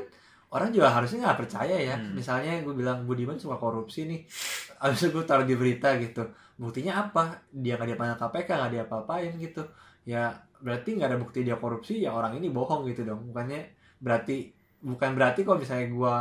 orang 0.53 0.69
juga 0.75 0.89
harusnya 0.91 1.19
nggak 1.31 1.39
percaya 1.47 1.77
ya. 1.79 1.97
Hmm. 1.97 2.13
misalnya 2.19 2.59
gue 2.63 2.75
bilang 2.75 3.07
Budiman 3.07 3.39
suka 3.39 3.57
korupsi 3.59 4.11
nih. 4.11 4.21
Abis 4.83 5.07
itu 5.07 5.15
gue 5.15 5.25
taruh 5.27 5.47
di 5.47 5.55
berita 5.55 5.95
gitu. 6.03 6.27
Buktinya 6.59 7.07
apa? 7.07 7.47
Dia 7.55 7.79
nggak 7.79 7.89
diapain 7.95 8.15
KPK 8.19 8.49
nggak 8.51 8.71
dia 8.75 8.83
apa-apain 8.87 9.31
gitu. 9.39 9.63
Ya 10.03 10.35
berarti 10.59 10.99
nggak 10.99 11.09
ada 11.15 11.19
bukti 11.23 11.47
dia 11.47 11.55
korupsi 11.59 12.03
ya 12.03 12.11
orang 12.15 12.35
ini 12.39 12.51
bohong 12.51 12.87
gitu 12.91 13.07
dong. 13.07 13.31
Bukannya 13.31 13.71
berarti 14.03 14.51
bukan 14.83 15.15
berarti 15.15 15.47
kalau 15.47 15.63
misalnya 15.63 15.87
gue 15.87 16.15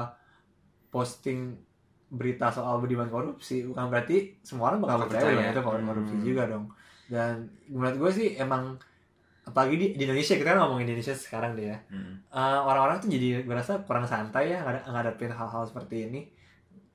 posting 0.93 1.57
berita 2.11 2.51
soal 2.51 2.77
Budiman 2.77 3.07
korupsi 3.07 3.63
bukan 3.63 3.87
berarti 3.87 4.35
semua 4.41 4.69
orang 4.69 4.83
bakal 4.83 5.07
percaya 5.07 5.31
dong 5.31 5.47
itu 5.47 5.61
korupsi 5.63 6.13
Hmm. 6.13 6.25
juga 6.25 6.43
dong. 6.45 6.65
Dan 7.07 7.33
menurut 7.65 7.95
gue 7.97 8.11
sih 8.13 8.27
emang 8.35 8.75
apalagi 9.41 9.73
di, 9.73 9.87
di 9.95 10.03
Indonesia 10.03 10.35
kita 10.35 10.49
kan 10.49 10.59
ngomong 10.59 10.79
Indonesia 10.81 11.11
sekarang 11.13 11.55
deh 11.55 11.67
ya. 11.67 11.77
Hmm. 11.87 12.19
Eh, 12.21 12.59
orang-orang 12.61 12.99
tuh 12.99 13.09
jadi 13.09 13.41
gue 13.41 13.55
rasa 13.55 13.79
kurang 13.81 14.03
santai 14.03 14.51
ya 14.51 14.59
ngada- 14.59 14.85
ngadepin 14.85 15.29
hal-hal 15.29 15.63
seperti 15.63 16.05
ini. 16.05 16.21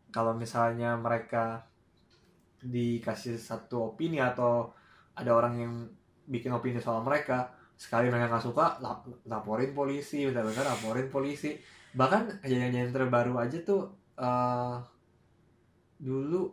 Kalau 0.08 0.32
misalnya 0.32 0.94
mereka 0.94 1.64
dikasih 2.58 3.36
satu 3.36 3.92
opini 3.92 4.18
atau 4.18 4.72
ada 5.12 5.30
orang 5.30 5.54
yang 5.56 5.72
bikin 6.26 6.50
opini 6.50 6.76
soal 6.76 7.00
mereka 7.00 7.48
sekali 7.74 8.08
mereka 8.08 8.28
nggak 8.30 8.42
suka 8.42 8.80
lap- 8.80 9.04
laporin 9.24 9.72
polisi 9.72 10.24
benar-benar 10.24 10.64
laporin 10.66 11.06
polisi. 11.06 11.56
Bahkan 11.92 12.40
kejadian-kejadian 12.40 12.92
terbaru 12.92 13.36
aja 13.36 13.58
tuh 13.62 13.80
eh 14.14 14.76
dulu 15.96 16.52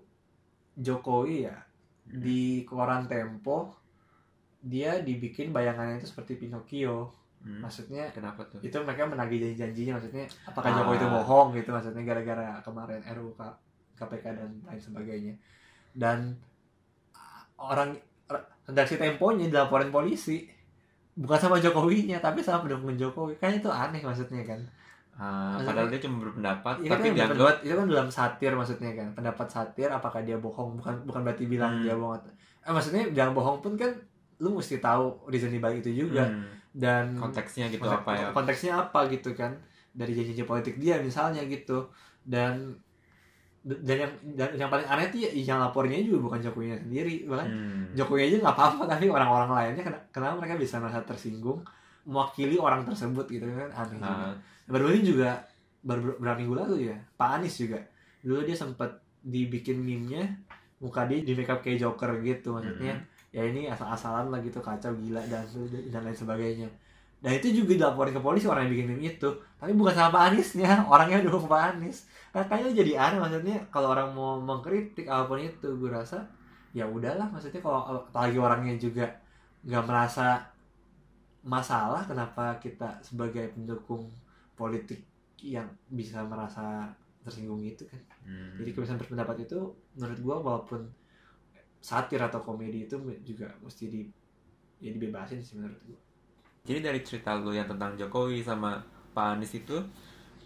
Jokowi 0.73 1.45
ya 1.45 1.57
di 2.03 2.63
koran 2.63 3.05
Tempo 3.05 3.75
dia 4.59 4.99
dibikin 4.99 5.49
bayangannya 5.49 5.97
itu 5.97 6.07
seperti 6.07 6.37
Pinocchio 6.37 7.11
Hmm. 7.39 7.59
maksudnya 7.59 8.07
Kenapa 8.09 8.39
tuh? 8.47 8.63
itu 8.63 8.71
mereka 8.77 9.03
menagih 9.03 9.35
janji-janjinya 9.37 9.99
maksudnya 9.99 10.23
apakah 10.45 10.63
Ah. 10.65 10.75
Jokowi 10.79 10.95
itu 10.95 11.07
bohong 11.09 11.47
gitu 11.53 11.69
maksudnya 11.69 12.01
gara-gara 12.01 12.47
kemarin 12.61 13.03
RUU 13.03 13.35
KPK 13.93 14.25
dan 14.31 14.49
lain 14.63 14.79
sebagainya 14.79 15.33
dan 15.91 16.39
orang 17.55 17.99
re- 18.25 18.47
redaksi 18.65 18.95
Temponya 18.95 19.47
dilaporin 19.47 19.91
polisi 19.91 20.47
bukan 21.13 21.35
sama 21.37 21.59
Jokowinya 21.59 22.17
tapi 22.17 22.39
sama 22.39 22.63
pendukung 22.63 22.95
Jokowi 22.95 23.35
kan 23.35 23.51
itu 23.51 23.67
aneh 23.67 23.99
maksudnya 23.99 24.41
kan 24.41 24.63
Ah, 25.15 25.53
Maksudnya- 25.53 25.67
padahal 25.67 25.87
dia 25.87 26.01
cuma 26.01 26.17
berpendapat, 26.19 26.73
Iya 26.75 26.89
tapi 26.89 27.01
kan 27.03 27.13
dianggap 27.13 27.55
itu 27.61 27.73
kan 27.75 27.85
dalam 27.85 28.09
satir 28.09 28.51
maksudnya 28.51 28.91
kan 28.91 29.07
pendapat 29.13 29.47
satir 29.47 29.87
apakah 29.87 30.19
dia 30.19 30.35
bohong 30.35 30.73
bukan 30.75 30.93
bukan 31.03 31.21
berarti 31.21 31.45
bilang 31.45 31.69
Hmm. 31.71 31.83
dia 31.83 31.93
bohong 31.93 32.17
eh 32.59 32.71
maksudnya 32.71 33.05
bilang 33.07 33.31
bohong 33.31 33.59
pun 33.59 33.73
kan 33.75 33.93
lu 34.39 34.49
mesti 34.51 34.79
tahu 34.79 35.03
reason 35.27 35.47
di 35.47 35.57
balik 35.57 35.79
itu 35.79 36.03
juga 36.03 36.25
hmm, 36.25 36.73
dan 36.73 37.13
konteksnya 37.13 37.67
gitu 37.67 37.79
Konteks- 37.79 38.01
apa 38.01 38.11
ya? 38.11 38.27
konteksnya 38.31 38.71
apa 38.79 38.99
gitu 39.07 39.29
kan 39.31 39.53
dari 39.91 40.11
janji-janji 40.11 40.43
politik 40.43 40.75
dia 40.75 40.97
misalnya 40.97 41.43
gitu 41.43 41.85
dan 42.23 42.73
dan 43.63 43.95
yang 43.97 44.11
dan 44.33 44.49
yang 44.57 44.67
paling 44.67 44.83
aneh 44.83 45.07
tuh 45.07 45.19
ya, 45.19 45.29
yang 45.31 45.59
lapornya 45.61 45.95
juga 46.01 46.25
bukan 46.25 46.39
Jokowi 46.41 46.73
sendiri 46.75 47.23
bahkan 47.23 47.47
Hmm. 47.47 47.85
Jokowi 47.93 48.27
aja 48.27 48.37
nggak 48.41 48.55
apa-apa 48.55 48.83
tapi 48.89 49.07
orang-orang 49.07 49.49
lainnya 49.53 49.83
ken- 49.85 50.03
kenapa 50.09 50.35
mereka 50.35 50.57
bisa 50.57 50.75
merasa 50.77 50.99
tersinggung 51.01 51.61
mewakili 52.03 52.57
orang 52.57 52.83
tersebut 52.83 53.23
gitu 53.29 53.45
kan 53.47 53.69
aneh 53.71 53.95
juga. 53.95 54.35
Baru 54.67 54.91
ini 54.91 55.03
juga 55.03 55.43
baru 55.83 56.15
beberapa 56.15 56.37
minggu 56.39 56.55
lalu 56.55 56.75
ya 56.91 56.97
Pak 57.19 57.29
Anies 57.39 57.55
juga. 57.59 57.79
Dulu 58.23 58.47
dia 58.47 58.55
sempat 58.55 59.03
dibikin 59.23 59.79
meme-nya 59.83 60.27
muka 60.83 61.07
dia 61.07 61.23
di 61.23 61.31
makeup 61.35 61.63
kayak 61.63 61.83
Joker 61.83 62.19
gitu 62.23 62.55
maksudnya. 62.55 62.95
Ya 63.33 63.43
ini 63.49 63.65
asal-asalan 63.65 64.29
lah 64.29 64.39
gitu 64.45 64.61
kacau 64.61 64.93
gila 64.95 65.19
dan 65.27 65.43
dan 65.91 66.01
lain 66.05 66.15
sebagainya. 66.15 66.69
Dan 67.23 67.39
itu 67.39 67.63
juga 67.63 67.87
dilaporin 67.87 68.11
ke 68.11 68.19
polisi 68.19 68.45
orang 68.51 68.67
yang 68.67 68.73
bikin 68.75 68.87
meme 68.91 69.03
itu. 69.07 69.29
Tapi 69.59 69.71
bukan 69.75 69.95
sama 69.95 70.09
Pak 70.11 70.23
Aniesnya 70.31 70.71
orangnya 70.93 71.23
dukung 71.23 71.47
Pak 71.47 71.75
Anies. 71.75 72.07
Makanya 72.35 72.73
jadi 72.73 72.91
aneh 72.99 73.19
maksudnya 73.19 73.57
kalau 73.71 73.93
orang 73.95 74.11
mau 74.11 74.39
mengkritik 74.41 75.07
apa 75.07 75.29
pun 75.29 75.39
itu 75.39 75.69
gue 75.79 75.89
rasa 75.91 76.25
ya 76.73 76.89
udahlah 76.89 77.29
maksudnya 77.29 77.61
kalau 77.61 78.09
apalagi 78.09 78.41
orangnya 78.41 78.73
juga 78.81 79.05
nggak 79.63 79.85
merasa 79.85 80.41
masalah 81.45 82.01
kenapa 82.09 82.57
kita 82.57 82.97
sebagai 83.05 83.53
pendukung 83.53 84.09
politik 84.59 85.01
yang 85.43 85.67
bisa 85.91 86.23
merasa 86.23 86.91
tersinggung 87.23 87.63
gitu 87.63 87.87
kan 87.87 88.01
hmm. 88.27 88.59
jadi 88.59 88.69
kebebasan 88.75 88.99
berpendapat 88.99 89.47
itu 89.47 89.59
menurut 89.95 90.19
gua 90.23 90.35
walaupun 90.43 90.81
satir 91.83 92.19
atau 92.23 92.39
komedi 92.43 92.87
itu 92.87 92.95
juga 93.27 93.51
mesti 93.63 93.85
di 93.91 94.01
ya 94.83 94.91
dibebasin 94.95 95.39
sih 95.43 95.55
menurut 95.59 95.79
gua 95.87 95.99
Jadi 96.63 96.79
dari 96.79 96.99
cerita 97.03 97.35
lu 97.35 97.51
yang 97.51 97.67
tentang 97.67 97.95
Jokowi 97.99 98.39
sama 98.43 98.79
Pak 99.15 99.35
Anies 99.35 99.51
itu 99.55 99.77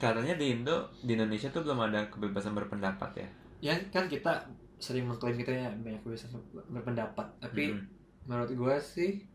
katanya 0.01 0.33
di 0.37 0.53
Indo 0.53 0.89
di 1.05 1.13
Indonesia 1.17 1.49
tuh 1.53 1.61
belum 1.65 1.79
ada 1.89 2.09
kebebasan 2.09 2.53
berpendapat 2.57 3.11
ya. 3.21 3.29
ya 3.61 3.73
kan 3.89 4.05
kita 4.09 4.45
sering 4.77 5.09
mengklaim 5.09 5.37
kita 5.41 5.49
ya 5.53 5.69
banyak 5.73 6.01
kebebasan 6.05 6.37
berpendapat 6.69 7.27
tapi 7.41 7.73
Hmm. 7.73 7.85
menurut 8.29 8.51
gua 8.53 8.77
sih 8.77 9.25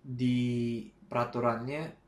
di 0.00 0.38
peraturannya 1.10 1.99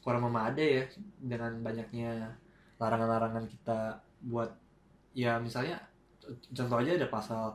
kurang 0.00 0.24
memadai 0.24 0.80
ya 0.80 0.84
dengan 1.20 1.60
banyaknya 1.60 2.32
larangan-larangan 2.78 3.44
kita 3.44 3.92
buat 4.24 4.48
ya 5.12 5.36
misalnya 5.36 5.76
contoh 6.50 6.80
aja 6.80 6.96
ada 6.96 7.08
pasal 7.08 7.52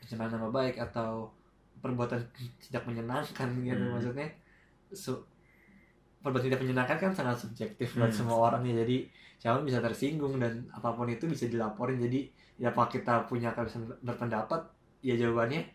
pencemaran 0.00 0.32
nama 0.32 0.48
baik 0.48 0.80
atau 0.80 1.28
perbuatan 1.78 2.16
tidak 2.58 2.82
menyenangkan 2.86 3.48
gitu 3.60 3.76
Hmm. 3.76 3.92
maksudnya 3.92 4.28
su- 4.90 5.24
perbuatan 6.18 6.48
tidak 6.48 6.60
menyenangkan 6.62 6.96
kan 6.98 7.12
sangat 7.12 7.36
subjektif 7.38 7.92
buat 7.94 8.08
Hmm. 8.08 8.16
semua 8.16 8.36
orang 8.48 8.64
ya 8.64 8.80
jadi 8.80 9.04
siapa 9.36 9.60
bisa 9.60 9.78
tersinggung 9.78 10.40
dan 10.40 10.64
apa 10.72 10.88
pun 10.90 11.04
itu 11.06 11.28
bisa 11.28 11.44
dilaporin 11.44 12.00
jadi 12.00 12.24
ya 12.56 12.72
apa 12.72 12.88
kita 12.88 13.28
punya 13.28 13.52
kebebasan 13.52 13.84
berpendapat 14.00 14.64
ya 15.02 15.12
jawabannya 15.14 15.68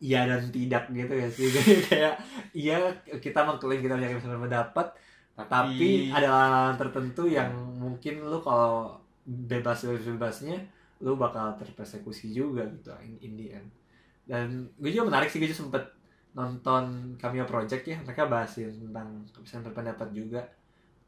iya 0.00 0.26
dan 0.26 0.42
tidak 0.50 0.90
gitu 0.90 1.14
ya 1.14 1.28
sih 1.30 1.46
Jadi 1.54 1.72
kayak 1.86 2.14
iya 2.52 2.76
kita 3.14 3.40
mengklaim 3.40 3.78
kita 3.78 3.94
punya 3.94 4.10
kebebasan 4.10 4.32
berpendapat 4.34 4.86
tapi 5.34 6.14
ada 6.14 6.30
larangan 6.30 6.76
tertentu 6.78 7.26
yang 7.26 7.50
mungkin 7.74 8.22
lu 8.22 8.38
kalau 8.38 8.94
bebas 9.26 9.82
bebasnya 9.82 10.62
lu 11.02 11.18
bakal 11.18 11.58
terpersekusi 11.58 12.30
juga 12.30 12.62
gitu 12.70 12.94
in, 13.02 13.18
in 13.18 13.32
the 13.34 13.46
end. 13.58 13.68
Dan 14.24 14.70
gue 14.78 14.94
juga 14.94 15.10
menarik 15.10 15.28
sih 15.28 15.42
gue 15.42 15.50
juga 15.50 15.66
sempet 15.66 15.84
nonton 16.34 17.14
Cameo 17.18 17.46
Project 17.46 17.82
ya 17.86 17.98
mereka 18.02 18.30
bahasin 18.30 18.90
tentang 18.90 19.26
kebebasan 19.34 19.66
berpendapat 19.66 20.08
juga. 20.14 20.42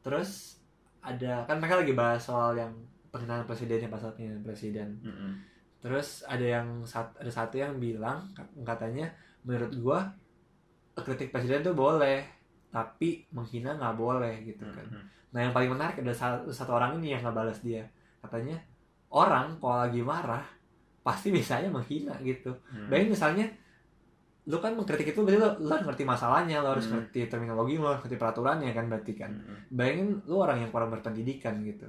Terus 0.03 0.59
ada 0.99 1.47
kan 1.47 1.63
mereka 1.63 1.79
lagi 1.79 1.95
bahas 1.95 2.27
soal 2.27 2.59
yang 2.59 2.75
penghinaan 3.09 3.47
presiden 3.47 3.87
ya 3.87 3.89
pasal 3.89 4.11
penghinaan 4.13 4.43
presiden. 4.43 4.99
Mm-mm. 5.01 5.33
terus 5.77 6.25
ada 6.25 6.41
yang 6.41 6.83
ada 7.21 7.31
satu 7.31 7.61
yang 7.61 7.77
bilang 7.77 8.33
katanya 8.65 9.13
menurut 9.45 9.71
gua 9.77 9.99
kritik 10.97 11.29
presiden 11.29 11.61
tuh 11.61 11.77
boleh 11.77 12.36
tapi 12.69 13.25
menghina 13.29 13.73
nggak 13.73 13.95
boleh 13.95 14.43
gitu 14.43 14.63
kan 14.65 14.83
Mm-mm. 14.83 15.03
nah 15.29 15.39
yang 15.39 15.51
paling 15.51 15.69
menarik 15.69 15.97
ada 15.97 16.11
satu, 16.11 16.49
satu 16.49 16.71
orang 16.71 16.97
ini 16.97 17.11
yang 17.11 17.21
nggak 17.21 17.35
balas 17.35 17.59
dia 17.59 17.83
katanya 18.19 18.59
orang 19.09 19.55
kalau 19.55 19.81
lagi 19.81 20.01
marah 20.01 20.43
pasti 20.99 21.29
biasanya 21.29 21.69
menghina 21.69 22.11
gitu 22.21 22.51
Hmm. 22.67 22.87
bayangin 22.87 23.11
misalnya 23.11 23.45
lu 24.45 24.57
kan 24.57 24.71
mengkritik 24.73 25.11
itu 25.11 25.19
berarti 25.19 25.35
lu, 25.37 25.49
lu 25.61 25.69
harus 25.69 25.83
ngerti 25.85 26.03
masalahnya 26.03 26.59
lu 26.59 26.69
harus 26.69 26.85
Hmm. 26.85 26.99
ngerti 26.99 27.27
terminologi 27.27 27.75
lu 27.75 27.83
harus 27.85 27.99
ngerti 28.01 28.15
peraturannya 28.15 28.71
kan 28.71 28.85
berarti 28.87 29.13
kan 29.13 29.31
Mm-mm. 29.33 29.57
bayangin 29.69 30.19
lu 30.23 30.35
orang 30.37 30.59
yang 30.59 30.69
kurang 30.69 30.87
berpendidikan 30.89 31.59
gitu 31.61 31.87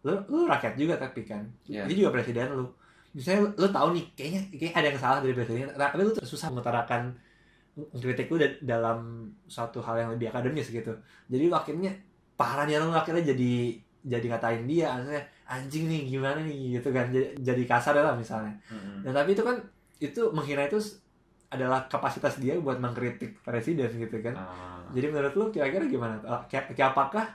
lu 0.00 0.14
lu 0.26 0.46
rakyat 0.46 0.74
juga 0.74 0.94
tapi 0.96 1.22
kan 1.22 1.44
Iya. 1.64 1.84
dia 1.84 1.96
juga 1.98 2.10
presiden 2.12 2.50
lu 2.52 2.66
misalnya 3.10 3.40
lu, 3.44 3.48
lu 3.56 3.68
tahu 3.68 3.88
nih 3.92 4.04
kayaknya 4.12 4.40
kayaknya 4.48 4.72
ada 4.72 4.86
yang 4.88 4.98
salah 4.98 5.18
dari 5.18 5.34
presiden 5.34 5.66
tapi 5.72 5.94
lu 6.00 6.12
susah 6.16 6.48
mengutarakan 6.48 7.02
kritik 7.74 8.28
lu 8.30 8.36
da- 8.38 8.60
dalam 8.62 9.30
suatu 9.46 9.78
hal 9.80 9.96
yang 10.06 10.10
lebih 10.14 10.30
akademis 10.30 10.68
gitu. 10.70 10.92
Jadi 11.30 11.44
akhirnya 11.50 11.92
parah 12.34 12.64
dia 12.66 12.82
lu 12.82 12.90
akhirnya 12.92 13.32
jadi 13.34 13.52
jadi 14.00 14.26
ngatain 14.32 14.64
dia. 14.66 14.90
Akhirnya 14.90 15.22
anjing 15.46 15.84
nih 15.86 16.00
gimana 16.18 16.40
nih? 16.42 16.80
gitu 16.80 16.88
kan. 16.90 17.06
Jadi, 17.12 17.38
jadi 17.40 17.62
kasar 17.66 17.94
lah 17.98 18.14
misalnya. 18.16 18.54
Mm-mm. 18.70 19.06
dan 19.06 19.12
tapi 19.14 19.32
itu 19.34 19.42
kan 19.42 19.56
itu 20.00 20.20
menghina 20.32 20.64
itu 20.64 20.80
adalah 21.50 21.90
kapasitas 21.90 22.38
dia 22.38 22.54
buat 22.62 22.78
mengkritik 22.78 23.42
presiden 23.42 23.90
gitu 23.98 24.22
kan. 24.22 24.38
Ah. 24.38 24.86
jadi 24.94 25.10
menurut 25.10 25.34
lu 25.34 25.44
kira-kira 25.50 25.82
gimana? 25.90 26.22
Kayak, 26.46 26.94
apakah 26.94 27.26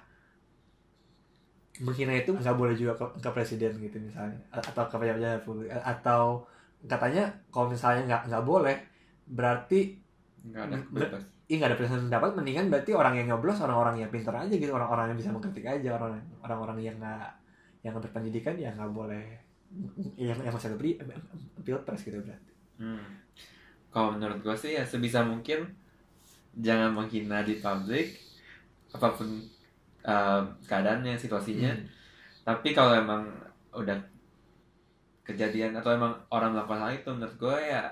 menghina 1.83 2.15
itu 2.15 2.31
nggak 2.31 2.55
boleh 2.55 2.75
juga 2.79 2.95
ke, 2.95 3.19
ke 3.19 3.29
presiden 3.35 3.75
gitu 3.83 3.99
misalnya? 3.99 4.39
Atau 4.55 4.87
ke 4.87 4.95
pejabat 4.95 5.43
publik? 5.43 5.67
Atau 5.67 6.47
katanya 6.87 7.27
kalau 7.51 7.67
misalnya 7.67 8.07
nggak 8.07 8.21
nggak 8.31 8.45
boleh 8.47 8.77
berarti 9.27 10.04
nggak 10.45 10.63
ada 10.69 10.77
bebas. 10.93 11.21
ih 11.49 11.55
nggak 11.57 11.69
ada 11.73 11.77
presiden 11.77 12.05
pendapat 12.09 12.31
mendingan 12.37 12.65
berarti 12.69 12.91
orang 12.93 13.13
yang 13.17 13.27
nyoblos 13.33 13.59
orang-orang 13.61 13.95
yang 14.01 14.09
pintar 14.13 14.35
aja 14.37 14.53
gitu 14.53 14.71
orang-orang 14.73 15.13
yang 15.13 15.17
bisa 15.17 15.29
mengkritik 15.33 15.65
aja 15.65 15.89
orang 15.97 16.21
orang-orang 16.45 16.77
yang 16.81 16.95
nggak 17.01 17.29
yang 17.81 17.93
berpendidikan 17.97 18.53
ya 18.57 18.69
nggak 18.73 18.91
boleh 18.93 19.25
yang 20.17 20.37
yang 20.41 20.53
masih 20.53 20.77
pri- 20.77 21.01
pilpres 21.65 22.01
gitu 22.05 22.21
berarti 22.21 22.55
Hmm. 22.75 22.99
Kalau 23.91 24.11
menurut 24.15 24.43
gue 24.43 24.55
sih 24.59 24.75
ya 24.75 24.83
sebisa 24.83 25.23
mungkin 25.23 25.71
jangan 26.55 26.91
menghina 26.91 27.43
di 27.43 27.59
publik 27.59 28.19
apa 28.91 29.07
pun 29.15 29.39
uh, 30.03 30.43
keadaannya 30.67 31.15
situasinya. 31.15 31.71
Hmm. 31.71 31.87
Tapi 32.43 32.75
kalau 32.75 32.95
emang 32.95 33.23
udah 33.71 33.95
kejadian 35.25 35.73
atau 35.73 35.95
emang 35.95 36.13
orang 36.29 36.53
melakukan 36.53 36.83
hal 36.85 36.91
itu 36.93 37.09
menurut 37.15 37.35
gue 37.39 37.57
ya 37.71 37.89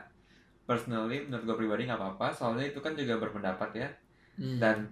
personally 0.63 1.19
menurut 1.21 1.43
gue 1.43 1.55
pribadi 1.57 1.83
nggak 1.83 1.97
apa-apa 1.97 2.27
soalnya 2.29 2.65
itu 2.65 2.79
kan 2.79 2.93
juga 2.93 3.17
berpendapat 3.17 3.69
ya 3.75 3.89
Hmm. 4.33 4.57
dan 4.57 4.89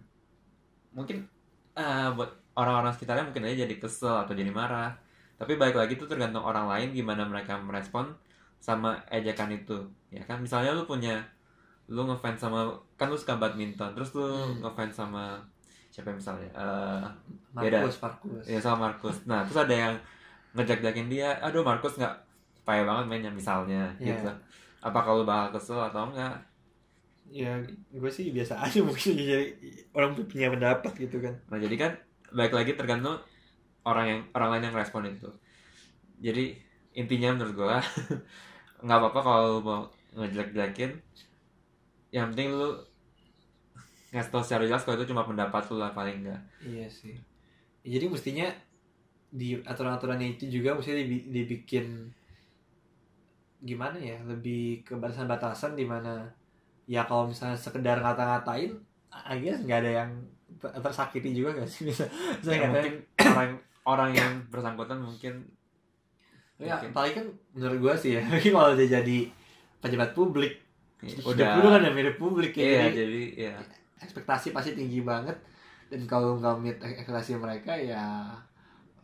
mungkin 0.92 1.26
ah, 1.74 2.14
buat 2.14 2.30
orang-orang 2.54 2.94
sekitarnya 2.94 3.26
mungkin 3.26 3.42
aja 3.42 3.66
jadi 3.66 3.76
kesel 3.76 4.14
atau 4.22 4.32
jadi 4.32 4.52
marah 4.52 4.94
tapi 5.34 5.56
balik 5.56 5.74
lagi 5.74 5.96
itu 5.96 6.06
tergantung 6.06 6.44
orang 6.44 6.70
lain 6.70 6.94
gimana 6.94 7.24
mereka 7.24 7.58
merespon 7.58 8.06
sama 8.60 8.94
ejekan 9.10 9.50
itu 9.50 9.82
ya 10.10 10.22
kan 10.22 10.38
misalnya 10.38 10.70
lu 10.72 10.86
punya 10.86 11.18
lu 11.90 12.06
ngefans 12.06 12.38
sama 12.38 12.70
kan 12.94 13.10
lu 13.10 13.18
suka 13.18 13.34
badminton 13.36 13.92
terus 13.92 14.14
lu 14.14 14.30
Hmm. 14.30 14.62
ngefans 14.62 14.94
sama 14.94 15.42
siapa 15.90 16.14
misalnya 16.14 16.46
Eh, 16.54 17.04
beda. 17.58 17.82
Markus 17.82 17.98
Markus 17.98 18.44
ya 18.46 18.60
sama 18.62 18.78
Markus 18.88 19.18
nah 19.26 19.42
terus 19.42 19.58
ada 19.58 19.74
yang 19.74 19.94
ngejek-jekin 20.54 21.10
dia 21.10 21.34
aduh 21.42 21.66
Markus 21.66 21.98
nggak 21.98 22.14
payah 22.62 22.86
banget 22.86 23.06
mainnya 23.10 23.32
misalnya 23.32 23.90
Iya. 23.98 24.14
gitu 24.14 24.30
apa 24.88 25.00
kalau 25.06 25.24
bakal 25.30 25.48
kesel 25.58 25.80
atau 25.90 26.02
enggak? 26.10 26.34
Ya 27.32 27.64
gue 27.96 28.12
sih 28.12 28.28
biasa 28.36 28.54
aja 28.66 28.80
mungkin 28.88 29.16
jadi 29.16 29.56
orang 29.96 30.12
punya 30.28 30.52
pendapat 30.52 30.92
gitu 31.00 31.18
kan. 31.24 31.36
Nah 31.50 31.58
jadi 31.62 31.76
kan 31.82 31.92
balik 32.32 32.54
lagi 32.56 32.72
tergantung 32.80 33.18
orang 33.88 34.06
yang 34.12 34.22
orang 34.36 34.50
lain 34.58 34.66
yang 34.72 34.78
respon 34.78 35.04
itu. 35.10 35.30
Jadi 36.22 36.46
intinya 36.98 37.30
menurut 37.36 37.54
gue 37.58 37.76
nggak 38.86 38.98
apa-apa 39.00 39.20
kalau 39.26 39.52
mau 39.64 39.82
ngejelek-jelekin. 40.18 40.92
Yang 42.12 42.26
penting 42.36 42.50
lu 42.56 42.70
ngasih 44.12 44.32
tau 44.32 44.44
secara 44.44 44.64
jelas 44.68 44.84
kalau 44.84 45.00
itu 45.00 45.08
cuma 45.12 45.24
pendapat 45.24 45.64
lu 45.72 45.80
lah 45.80 45.92
paling 45.96 46.24
enggak 46.24 46.40
Iya 46.62 46.88
sih. 46.90 47.16
Jadi 47.82 48.06
mestinya 48.14 48.48
di 49.32 49.58
aturan-aturannya 49.62 50.38
itu 50.38 50.46
juga 50.52 50.76
mesti 50.78 50.92
dibi- 50.94 51.28
dibikin 51.36 51.86
gimana 53.62 53.98
ya 53.98 54.18
lebih 54.26 54.82
ke 54.82 54.98
batasan-batasan 54.98 55.78
di 55.78 55.86
mana 55.86 56.26
ya 56.90 57.06
kalau 57.06 57.30
misalnya 57.30 57.56
sekedar 57.56 58.02
ngata-ngatain 58.02 58.74
aja 59.14 59.52
nggak 59.62 59.80
ada 59.86 59.92
yang 60.04 60.12
ter- 60.58 60.74
tersakiti 60.82 61.30
juga 61.32 61.62
gak 61.62 61.70
sih? 61.70 61.86
Bisa 61.90 62.06
saya 62.42 62.58
Ya, 62.58 62.68
mungkin 62.68 62.94
orang 63.22 63.52
orang 63.86 64.10
yang 64.18 64.32
bersangkutan 64.50 65.00
mungkin 65.00 65.46
ya 66.62 66.78
mungkin. 66.78 66.90
paling 66.94 67.14
kan 67.18 67.26
menurut 67.54 67.78
gua 67.82 67.94
sih 67.98 68.18
ya 68.18 68.22
mungkin 68.32 68.52
kalau 68.54 68.74
dia 68.78 69.02
jadi 69.02 69.20
pejabat 69.82 70.14
publik 70.14 70.54
ya, 71.02 71.18
udah. 71.26 71.58
dulu 71.58 71.68
kan 71.74 71.80
udah 71.86 71.94
mirip 71.94 72.16
publik 72.22 72.54
ya 72.54 72.62
iya 72.62 72.82
jadi 72.86 72.94
jadi 72.98 73.24
ya 73.38 73.54
ekspektasi 74.02 74.50
pasti 74.50 74.74
tinggi 74.74 75.06
banget. 75.06 75.38
Dan 75.92 76.10
kalau 76.10 76.40
nggak 76.42 76.56
meet 76.58 76.78
ekspektasi 76.82 77.38
mereka 77.38 77.78
ya 77.78 78.34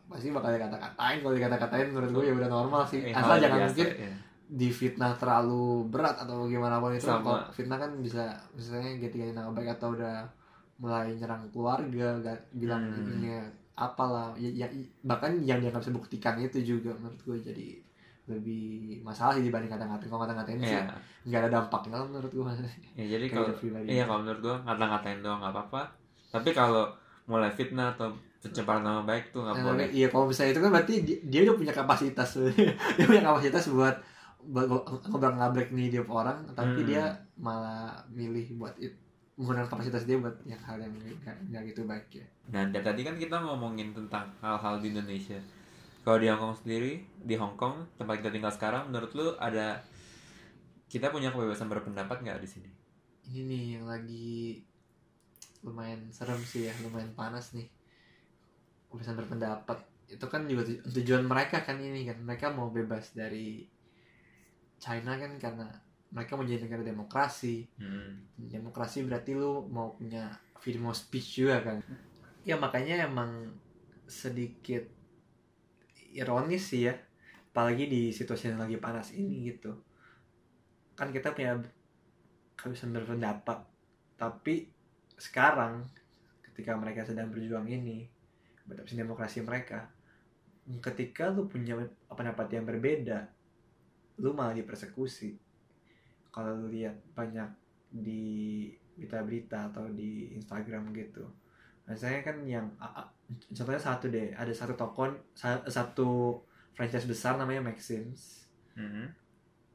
pasti 0.08 0.32
bakal 0.34 0.56
dikata-katain. 0.56 1.22
Kalau 1.22 1.34
dikata-katain 1.36 1.88
menurut 1.94 2.10
gue 2.16 2.24
ya 2.32 2.34
udah 2.34 2.50
normal 2.50 2.82
sih. 2.88 3.04
Eh, 3.06 3.14
asal 3.14 3.38
jangan 3.38 3.60
biasa, 3.62 3.76
mungkin 3.78 3.88
ya. 3.94 4.14
Difitnah 4.50 5.12
terlalu 5.13 5.88
berat 5.88 6.16
atau 6.18 6.48
gimana 6.48 6.80
pun 6.80 6.89
itu 6.89 7.04
Sama. 7.04 7.20
kalau 7.20 7.39
fitnah 7.51 7.75
kan 7.75 7.92
bisa 8.00 8.24
misalnya 8.51 8.96
ganti-ganti 8.98 9.34
nama 9.34 9.51
baik 9.51 9.75
atau 9.75 9.92
udah 9.92 10.24
mulai 10.77 11.12
nyerang 11.12 11.44
keluarga 11.50 12.16
gak, 12.22 12.38
bilang 12.54 12.88
Hmm. 12.88 13.18
ini 13.18 13.36
apalah 13.74 14.32
ya, 14.34 14.50
ya, 14.56 14.68
bahkan 15.04 15.36
yang 15.39 15.60
dia 15.60 15.68
nggak 15.68 15.84
bisa 15.84 15.92
buktikan 15.92 16.34
itu 16.38 16.58
juga 16.60 16.96
menurut 16.96 17.20
gue 17.20 17.38
jadi 17.44 17.68
lebih 18.27 18.66
masalah 19.01 19.36
sih 19.36 19.44
dibanding 19.44 19.70
kata-katain 19.70 20.08
kalau 20.08 20.24
kata-katain 20.24 20.60
sih 20.60 20.74
Iya. 20.74 20.84
nggak 21.24 21.39
ada 21.44 21.50
dampaknya 21.54 21.96
lah 21.96 22.08
menurut 22.08 22.32
gue 22.32 22.44
Ya, 22.96 23.06
jadi 23.08 23.25
kalau 23.27 23.48
iya 23.86 24.04
kalau 24.04 24.20
menurut 24.22 24.39
gua 24.42 24.56
ngata-ngatain 24.63 25.20
doang 25.22 25.39
nggak 25.39 25.54
apa-apa. 25.54 25.82
Tapi 26.27 26.50
kalau 26.51 26.92
mulai 27.25 27.48
fitnah 27.50 27.94
atau 27.94 28.12
pencemaran 28.39 28.84
nama 28.84 29.01
baik 29.04 29.32
tuh 29.32 29.44
nggak 29.44 29.56
Nah, 29.56 29.63
boleh. 29.66 29.88
Iya 29.92 30.08
kalau 30.08 30.25
misalnya 30.25 30.51
itu 30.56 30.62
kan 30.62 30.72
berarti 30.72 30.94
dia, 31.04 31.18
dia 31.24 31.39
udah 31.48 31.56
punya 31.56 31.74
kapasitas 31.74 32.30
dia 32.98 33.06
punya 33.06 33.24
kapasitas 33.24 33.63
buat 33.70 33.96
ngobrol 34.44 35.34
ngabrek 35.36 35.74
nih 35.74 35.91
hidup 35.91 36.08
orang 36.13 36.46
tapi 36.53 36.86
Hmm. 36.86 36.88
dia 36.88 37.03
malah 37.38 37.98
milih 38.13 38.58
buat 38.58 38.75
it, 38.79 38.94
menggunakan 39.36 39.67
kapasitas 39.70 40.06
dia 40.06 40.17
buat 40.17 40.34
yang 40.46 40.62
hal 40.63 40.77
yang 40.82 40.94
nggak 41.51 41.63
gitu 41.74 41.86
baik 41.86 42.08
ya. 42.13 42.25
Nah, 42.53 42.63
dari 42.72 42.84
tadi 42.86 43.01
kan 43.03 43.15
kita 43.20 43.44
ngomongin 43.44 43.91
tentang 43.91 44.32
hal-hal 44.39 44.79
di 44.79 44.96
Indonesia. 44.96 45.38
Kalau 46.08 46.17
di 46.24 46.32
Hongkong 46.32 46.56
sendiri, 46.63 47.03
di 47.03 47.36
Hongkong 47.36 48.00
tempat 48.00 48.24
kita 48.24 48.32
tinggal 48.32 48.53
sekarang, 48.56 48.88
menurut 48.88 49.12
lu 49.12 49.27
ada 49.36 49.84
kita 50.88 51.12
punya 51.12 51.36
kebebasan 51.36 51.67
berpendapat 51.67 52.24
nggak 52.24 52.39
di 52.39 52.48
sini? 52.48 52.70
Ini 53.27 53.41
nih 53.44 53.63
yang 53.75 53.86
lagi 53.91 54.63
lumayan 55.67 56.08
serem 56.15 56.39
sih 56.48 56.70
ya 56.70 56.74
lumayan 56.79 57.12
panas 57.12 57.51
nih 57.51 57.67
kebebasan 58.88 59.20
berpendapat 59.20 59.84
itu 60.08 60.25
kan 60.32 60.48
juga 60.48 60.63
tu- 60.63 60.79
tujuan 60.96 61.27
mereka 61.27 61.60
kan 61.67 61.75
ini 61.75 62.08
kan 62.08 62.15
mereka 62.24 62.48
mau 62.56 62.72
bebas 62.72 63.12
dari 63.12 63.67
China 64.77 65.17
kan 65.17 65.31
karena 65.41 65.67
mereka 66.13 66.39
mau 66.39 66.48
jadi 66.48 66.63
negara 66.63 66.84
demokrasi. 66.86 67.67
Hmm. 67.77 68.24
demokrasi 68.38 69.03
berarti 69.03 69.36
lu 69.36 69.67
mau 69.67 69.93
punya 69.98 70.31
freedom 70.62 70.89
of 70.89 70.98
speech 70.98 71.43
juga 71.43 71.62
kan? 71.62 71.77
Ya 72.48 72.55
makanya 72.55 73.05
emang 73.05 73.51
sedikit 74.07 74.88
ironis 76.15 76.72
sih 76.72 76.88
ya. 76.88 76.96
Apalagi 77.51 77.89
di 77.89 78.13
situasi 78.13 78.53
yang 78.53 78.62
lagi 78.62 78.77
panas 78.77 79.12
ini 79.12 79.51
gitu. 79.51 79.75
Kan 80.96 81.11
kita 81.11 81.33
punya 81.33 81.59
kebebasan 82.55 82.96
berpendapat. 82.96 83.66
Tapi 84.16 84.70
sekarang 85.18 85.90
ketika 86.46 86.77
mereka 86.77 87.05
sedang 87.05 87.29
berjuang 87.33 87.66
ini 87.70 88.09
batasan 88.68 89.00
demokrasi 89.00 89.42
mereka 89.42 89.87
ketika 90.68 91.31
lu 91.31 91.48
punya 91.48 91.79
pendapat 92.11 92.51
yang 92.51 92.68
berbeda 92.68 93.37
lu 94.18 94.34
malah 94.34 94.53
dipersekusi 94.53 95.38
kalau 96.30 96.53
lu 96.53 96.68
lihat 96.70 96.94
banyak 97.14 97.50
di 97.90 98.68
berita-berita 98.98 99.70
atau 99.70 99.86
di 99.90 100.34
Instagram 100.34 100.90
gitu 100.92 101.25
Misalnya 101.88 102.20
kan 102.20 102.38
yang 102.44 102.68
contohnya 103.48 103.80
satu 103.80 104.12
deh 104.12 104.36
ada 104.36 104.51
satu 104.51 104.75
toko 104.75 105.08
sa- 105.32 105.64
satu 105.64 106.36
franchise 106.74 107.08
besar 107.08 107.36
namanya 107.36 107.64
Maxims 107.64 108.44
Hmm. 108.75 109.10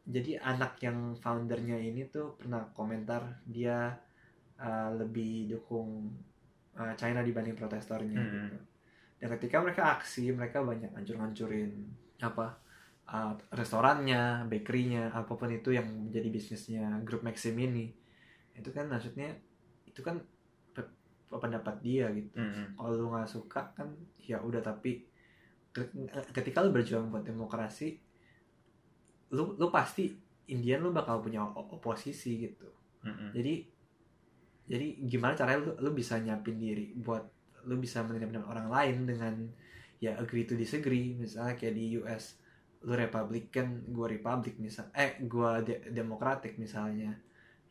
jadi 0.05 0.38
anak 0.38 0.78
yang 0.78 1.18
foundernya 1.18 1.74
ini 1.74 2.07
tuh 2.07 2.38
pernah 2.38 2.62
komentar 2.70 3.18
dia 3.42 3.90
uh, 4.55 4.94
lebih 4.94 5.50
dukung 5.50 6.07
uh, 6.72 6.94
China 6.94 7.18
dibanding 7.18 7.59
protestornya 7.59 8.14
Hmm. 8.14 8.31
gitu. 8.46 8.59
Dan 9.18 9.28
ketika 9.35 9.59
mereka 9.59 9.83
aksi, 9.98 10.31
mereka 10.31 10.62
banyak 10.62 10.90
hancur-hancurin 10.90 11.70
apa 12.18 12.62
uh, 13.12 13.37
restorannya, 13.53 14.48
bakerynya, 14.48 15.12
apa 15.12 15.37
pun 15.37 15.53
itu 15.53 15.77
yang 15.77 15.85
menjadi 15.85 16.29
bisnisnya 16.33 17.05
grup 17.05 17.20
Maxim 17.20 17.55
ini. 17.61 17.92
Itu 18.57 18.72
kan 18.72 18.88
maksudnya 18.88 19.37
itu 19.85 20.01
kan 20.01 20.16
pe- 20.72 20.96
pendapat 21.29 21.77
dia 21.85 22.09
gitu. 22.11 22.40
Hmm. 22.40 22.72
Kalau 22.75 22.96
lu 22.96 23.07
nggak 23.12 23.29
suka 23.29 23.77
kan 23.77 23.92
ya 24.16 24.40
udah 24.40 24.64
tapi 24.64 25.05
ke- 25.72 25.92
ketika 26.33 26.61
lu 26.61 26.72
berjuang 26.72 27.09
buat 27.09 27.25
demokrasi 27.25 27.96
lu 29.33 29.57
lu 29.57 29.72
pasti 29.72 30.12
Indian 30.53 30.85
lu 30.85 30.92
bakal 30.92 31.25
punya 31.25 31.40
oposisi 31.42 32.37
gitu 32.38 32.68
Hmm. 33.03 33.35
jadi 33.35 33.66
jadi 34.70 34.87
gimana 35.11 35.35
caranya 35.35 35.59
lu, 35.66 35.72
lu 35.83 35.90
bisa 35.90 36.22
nyiapin 36.22 36.55
diri 36.55 36.94
buat 36.94 37.27
lu 37.66 37.75
bisa 37.83 37.98
menerima 38.07 38.46
orang 38.46 38.70
lain 38.70 39.11
dengan 39.11 39.35
ya 39.98 40.14
agree 40.22 40.46
to 40.46 40.55
disagree 40.55 41.18
misalnya 41.18 41.59
kayak 41.59 41.75
di 41.75 41.98
US 41.98 42.38
lu 42.82 42.94
Republican 42.98 43.86
gua 43.90 44.10
Republic 44.10 44.58
misal 44.58 44.90
eh 44.94 45.18
gua 45.26 45.62
de- 45.62 45.88
Democratic 45.90 46.58
misalnya. 46.58 47.14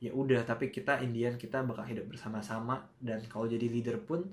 Ya 0.02 0.12
udah 0.16 0.42
tapi 0.44 0.74
kita 0.74 1.00
Indian 1.04 1.38
kita 1.38 1.62
bakal 1.62 1.86
hidup 1.86 2.10
bersama-sama. 2.10 2.88
Dan 2.98 3.22
kalau 3.28 3.46
jadi 3.46 3.68
leader 3.70 4.02
pun 4.02 4.26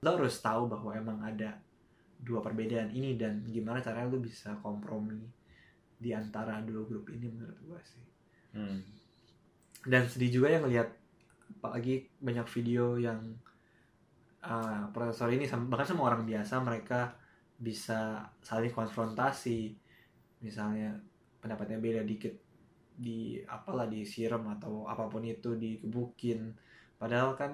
lo 0.00 0.10
harus 0.16 0.40
tahu 0.40 0.70
bahwa 0.70 0.96
emang 0.96 1.18
ada 1.20 1.60
dua 2.20 2.44
perbedaan 2.44 2.92
ini 2.92 3.16
dan 3.16 3.44
gimana 3.48 3.80
caranya 3.80 4.12
lu 4.12 4.20
bisa 4.20 4.52
kompromi 4.60 5.24
di 6.00 6.12
antara 6.16 6.60
dua 6.64 6.84
grup 6.88 7.08
ini 7.12 7.28
menurut 7.28 7.58
gua 7.64 7.80
sih. 7.84 8.04
Hmm. 8.50 8.82
dan 9.86 10.10
sedih 10.10 10.42
juga 10.42 10.50
yang 10.50 10.66
ngelihat 10.66 10.90
apalagi 11.62 12.10
banyak 12.18 12.46
video 12.50 12.98
yang 12.98 13.20
uh, 14.42 14.90
profesor 14.90 15.30
ini 15.30 15.46
bahkan 15.70 15.86
sama 15.86 16.10
orang 16.10 16.26
biasa 16.26 16.58
mereka 16.58 17.14
bisa 17.60 18.26
saling 18.42 18.74
konfrontasi 18.74 19.76
misalnya 20.44 20.96
pendapatnya 21.40 21.78
beda 21.80 22.02
dikit 22.04 22.34
di 23.00 23.40
apalah 23.48 23.88
disiram 23.88 24.44
atau 24.56 24.84
apa 24.88 25.08
pun 25.08 25.24
itu 25.24 25.56
dikebukin. 25.56 26.40
Padahal 27.00 27.32
kan 27.38 27.52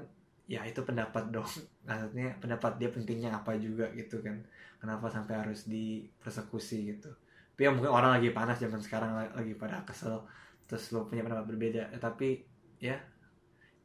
ya 0.51 0.63
itu 0.67 0.81
pendapat 0.83 1.31
dong. 1.35 1.49
Maksudnya 1.87 2.37
pendapat 2.43 2.73
dia 2.81 2.91
pentingnya 2.91 3.31
apa 3.39 3.55
juga 3.59 3.91
gitu 3.95 4.21
kan. 4.25 4.37
Kenapa 4.83 5.07
sampai 5.11 5.35
harus 5.47 5.67
dipersekusi 5.71 6.79
gitu. 6.97 7.11
Tapi 7.55 7.63
ya 7.67 7.73
mungkin 7.73 7.93
orang 7.93 8.21
lagi 8.21 8.31
panas 8.37 8.61
zaman 8.61 8.81
sekarang 8.83 9.13
la- 9.17 9.35
lagi 9.35 9.55
pada 9.57 9.83
kesel. 9.87 10.23
Terus 10.69 10.91
lo 10.95 11.07
punya 11.09 11.23
pendapat 11.27 11.47
berbeda. 11.49 11.83
Eh, 11.95 12.01
tapi 12.03 12.43
ya 12.83 12.99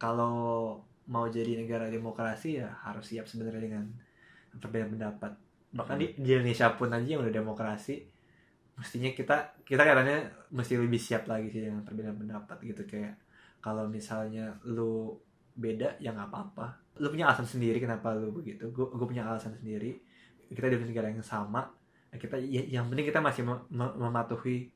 kalau 0.02 0.36
mau 1.12 1.26
jadi 1.28 1.60
negara 1.60 1.90
demokrasi 1.92 2.62
ya 2.62 2.70
harus 2.86 3.06
siap 3.12 3.26
sebenarnya 3.28 3.62
dengan 3.62 3.86
perbedaan 4.60 4.92
pendapat. 4.96 5.32
Bahkan 5.76 5.96
di, 6.00 6.08
di 6.20 6.30
Indonesia 6.36 6.68
pun 6.76 6.92
aja 6.92 7.08
yang 7.08 7.24
udah 7.24 7.34
demokrasi 7.36 8.11
mestinya 8.82 9.14
kita 9.14 9.38
kita 9.62 9.86
katanya 9.86 10.26
mesti 10.50 10.74
lebih 10.76 10.98
siap 10.98 11.30
lagi 11.30 11.54
sih 11.54 11.62
dengan 11.62 11.86
perbedaan 11.86 12.18
pendapat 12.18 12.58
gitu. 12.66 12.82
Kayak 12.90 13.22
kalau 13.62 13.86
misalnya 13.86 14.58
lu 14.66 15.14
beda 15.54 16.02
ya 16.02 16.10
nggak 16.10 16.34
apa-apa. 16.34 16.98
Lu 16.98 17.14
punya 17.14 17.30
alasan 17.30 17.46
sendiri 17.46 17.78
kenapa 17.78 18.18
lu 18.18 18.34
begitu. 18.34 18.74
Gue 18.74 19.06
punya 19.06 19.22
alasan 19.24 19.54
sendiri. 19.54 20.02
Kita 20.50 20.66
di 20.66 20.82
negara 20.82 21.08
yang 21.08 21.22
sama. 21.22 21.70
Kita 22.10 22.36
ya- 22.42 22.68
yang 22.68 22.90
penting 22.90 23.08
kita 23.08 23.22
masih 23.22 23.46
mem- 23.46 23.70
mem- 23.70 23.96
mematuhi 23.96 24.68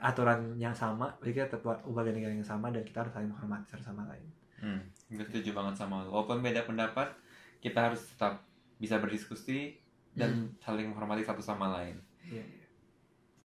aturan 0.00 0.56
yang 0.56 0.72
sama. 0.72 1.12
Jadi 1.20 1.32
kita 1.36 1.46
tetap 1.52 1.84
warga 1.84 2.10
negara 2.10 2.32
yang 2.32 2.42
sama 2.42 2.72
dan 2.72 2.80
kita 2.82 3.04
harus 3.04 3.12
saling 3.12 3.28
menghormati 3.28 3.68
satu 3.68 3.84
sama 3.84 4.08
lain. 4.08 4.26
Hmm, 4.60 4.80
gue 5.08 5.24
setuju 5.24 5.52
banget 5.52 5.76
sama 5.76 6.02
lo. 6.02 6.12
Walaupun 6.12 6.40
beda 6.40 6.64
pendapat, 6.64 7.12
kita 7.60 7.92
harus 7.92 8.00
tetap 8.02 8.40
bisa 8.80 8.96
berdiskusi 8.96 9.76
dan 10.10 10.32
saling 10.58 10.88
menghormati 10.88 11.22
satu 11.22 11.44
sama 11.44 11.68
lain. 11.76 11.96
Iya. 12.24 12.44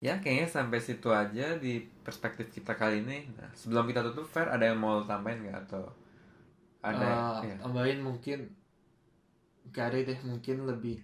Ya, 0.02 0.18
kayaknya 0.18 0.50
sampai 0.50 0.82
situ 0.82 1.14
aja 1.14 1.62
di 1.62 1.86
perspektif 2.02 2.50
kita 2.50 2.74
kali 2.74 3.06
ini. 3.06 3.30
Nah, 3.38 3.54
sebelum 3.54 3.86
kita 3.86 4.02
tutup, 4.02 4.26
Fer, 4.26 4.50
ada 4.50 4.66
yang 4.66 4.82
mau 4.82 5.06
tambahin 5.06 5.46
nggak? 5.46 5.70
Atau 5.70 5.94
ada? 6.82 7.38
Eh, 7.46 7.54
ya. 7.54 7.56
tambahin 7.62 8.02
mungkin 8.02 8.50
gak 9.70 9.94
ada 9.94 9.98
deh 10.02 10.20
mungkin 10.26 10.66
lebih 10.66 10.98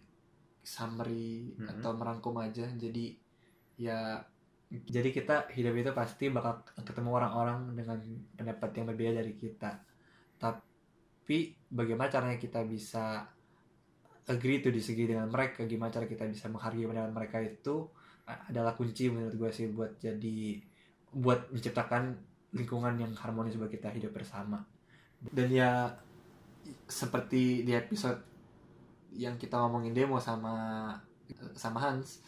summary 0.65 1.53
Mm-mm. 1.55 1.79
atau 1.79 1.93
merangkum 1.95 2.35
aja 2.41 2.67
jadi 2.75 3.15
ya 3.79 4.19
jadi 4.67 5.15
kita 5.15 5.47
hidup 5.55 5.79
itu 5.79 5.91
pasti 5.95 6.27
bakal 6.27 6.59
ketemu 6.83 7.09
orang-orang 7.15 7.71
dengan 7.71 8.03
pendapat 8.35 8.69
yang 8.75 8.85
berbeda 8.91 9.11
dari 9.23 9.33
kita 9.37 9.79
tapi 10.35 11.55
bagaimana 11.71 12.11
caranya 12.11 12.35
kita 12.35 12.67
bisa 12.67 13.23
agree 14.27 14.59
to 14.59 14.73
disagree 14.73 15.07
dengan 15.07 15.31
mereka 15.31 15.63
gimana 15.63 15.87
cara 15.87 16.03
kita 16.03 16.27
bisa 16.27 16.51
menghargai 16.51 16.83
pandangan 16.83 17.15
mereka 17.15 17.39
itu 17.39 17.87
adalah 18.27 18.75
kunci 18.75 19.07
menurut 19.07 19.33
gue 19.33 19.49
sih 19.49 19.71
buat 19.71 19.95
jadi 19.97 20.59
buat 21.15 21.47
menciptakan 21.49 22.11
lingkungan 22.51 22.99
yang 22.99 23.11
harmonis 23.15 23.55
buat 23.55 23.71
kita 23.71 23.87
hidup 23.95 24.11
bersama 24.11 24.59
dan 25.31 25.47
ya 25.47 25.87
seperti 26.87 27.63
di 27.63 27.71
episode 27.71 28.19
yang 29.15 29.39
kita 29.39 29.55
ngomongin 29.55 29.95
demo 29.95 30.19
sama 30.19 30.91
sama 31.55 31.79
Hans 31.79 32.19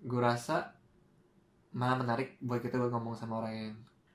gue 0.00 0.20
rasa 0.20 0.72
malah 1.76 2.00
menarik 2.00 2.40
buat 2.40 2.64
kita 2.64 2.80
buat 2.80 2.90
ngomong 2.90 3.12
sama 3.12 3.44
orang 3.44 3.54
yang 3.54 3.72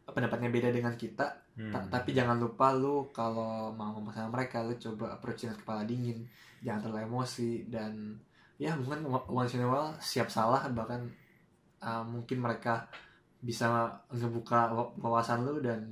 pendapatnya 0.09 0.49
beda 0.49 0.69
dengan 0.73 0.97
kita 0.97 1.43
Hmm. 1.53 1.69
Ta- 1.69 1.85
tapi 1.85 2.17
jangan 2.17 2.41
lupa 2.41 2.73
lu 2.73 3.13
kalau 3.13 3.69
mau 3.77 3.93
ngomong 3.93 4.09
sama 4.09 4.41
mereka 4.41 4.65
lu 4.65 4.73
coba 4.73 5.13
approach 5.13 5.45
dengan 5.45 5.53
kepala 5.53 5.85
dingin 5.85 6.25
jangan 6.65 6.89
terlalu 6.89 7.05
emosi 7.05 7.69
dan 7.69 8.17
ya 8.57 8.77
mungkin 8.77 9.03
once 9.27 9.57
in 9.57 9.65
a 9.65 9.67
while 9.67 9.91
siap 9.97 10.29
salah 10.29 10.61
bahkan 10.69 11.09
uh, 11.81 12.05
mungkin 12.05 12.39
mereka 12.39 12.85
bisa 13.43 13.67
ngebuka 14.07 14.71
wa- 14.71 14.93
wawasan 14.99 15.43
lu 15.43 15.59
dan 15.59 15.83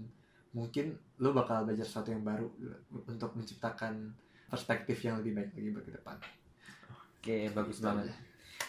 mungkin 0.52 0.96
lu 1.20 1.32
bakal 1.32 1.64
belajar 1.64 1.84
sesuatu 1.84 2.12
yang 2.12 2.24
baru 2.24 2.48
untuk 3.08 3.36
menciptakan 3.36 4.12
perspektif 4.48 5.00
yang 5.04 5.20
lebih 5.24 5.36
baik 5.36 5.52
lagi 5.56 5.70
buat 5.72 5.86
ke 5.88 5.94
depan. 5.96 6.18
Oke, 7.20 7.38
bagus 7.56 7.80
Gitu 7.80 7.88
banget. 7.88 8.12
aja. 8.12 8.16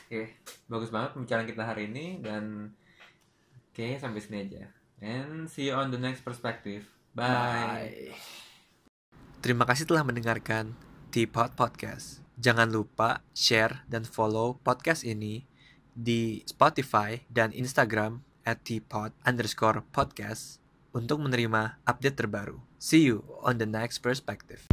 Oke, 0.07 0.22
bagus 0.70 0.90
banget 0.94 1.11
pembicaraan 1.14 1.48
kita 1.48 1.62
hari 1.66 1.83
ini 1.90 2.22
dan 2.22 2.70
oke 3.70 3.87
sampai 3.98 4.20
sini 4.22 4.37
aja. 4.46 4.62
And 5.02 5.50
see 5.50 5.66
you 5.70 5.74
on 5.74 5.90
the 5.90 5.98
next 5.98 6.22
perspective. 6.22 6.87
Bye. 7.18 8.14
Terima 9.42 9.66
kasih 9.66 9.90
telah 9.90 10.07
mendengarkan 10.07 10.70
Teapot 11.11 11.59
Podcast. 11.59 12.21
Jangan 12.42 12.74
lupa 12.74 13.22
share 13.31 13.87
dan 13.87 14.02
follow 14.02 14.59
podcast 14.66 15.07
ini 15.07 15.46
di 15.94 16.42
Spotify 16.42 17.22
dan 17.31 17.55
Instagram 17.55 18.26
at 18.42 18.66
teapot 18.66 19.14
underscore 19.22 19.87
podcast 19.94 20.59
untuk 20.90 21.22
menerima 21.22 21.78
update 21.87 22.18
terbaru. 22.18 22.59
See 22.83 23.07
you 23.07 23.22
on 23.46 23.62
the 23.62 23.68
next 23.70 24.02
perspective. 24.02 24.71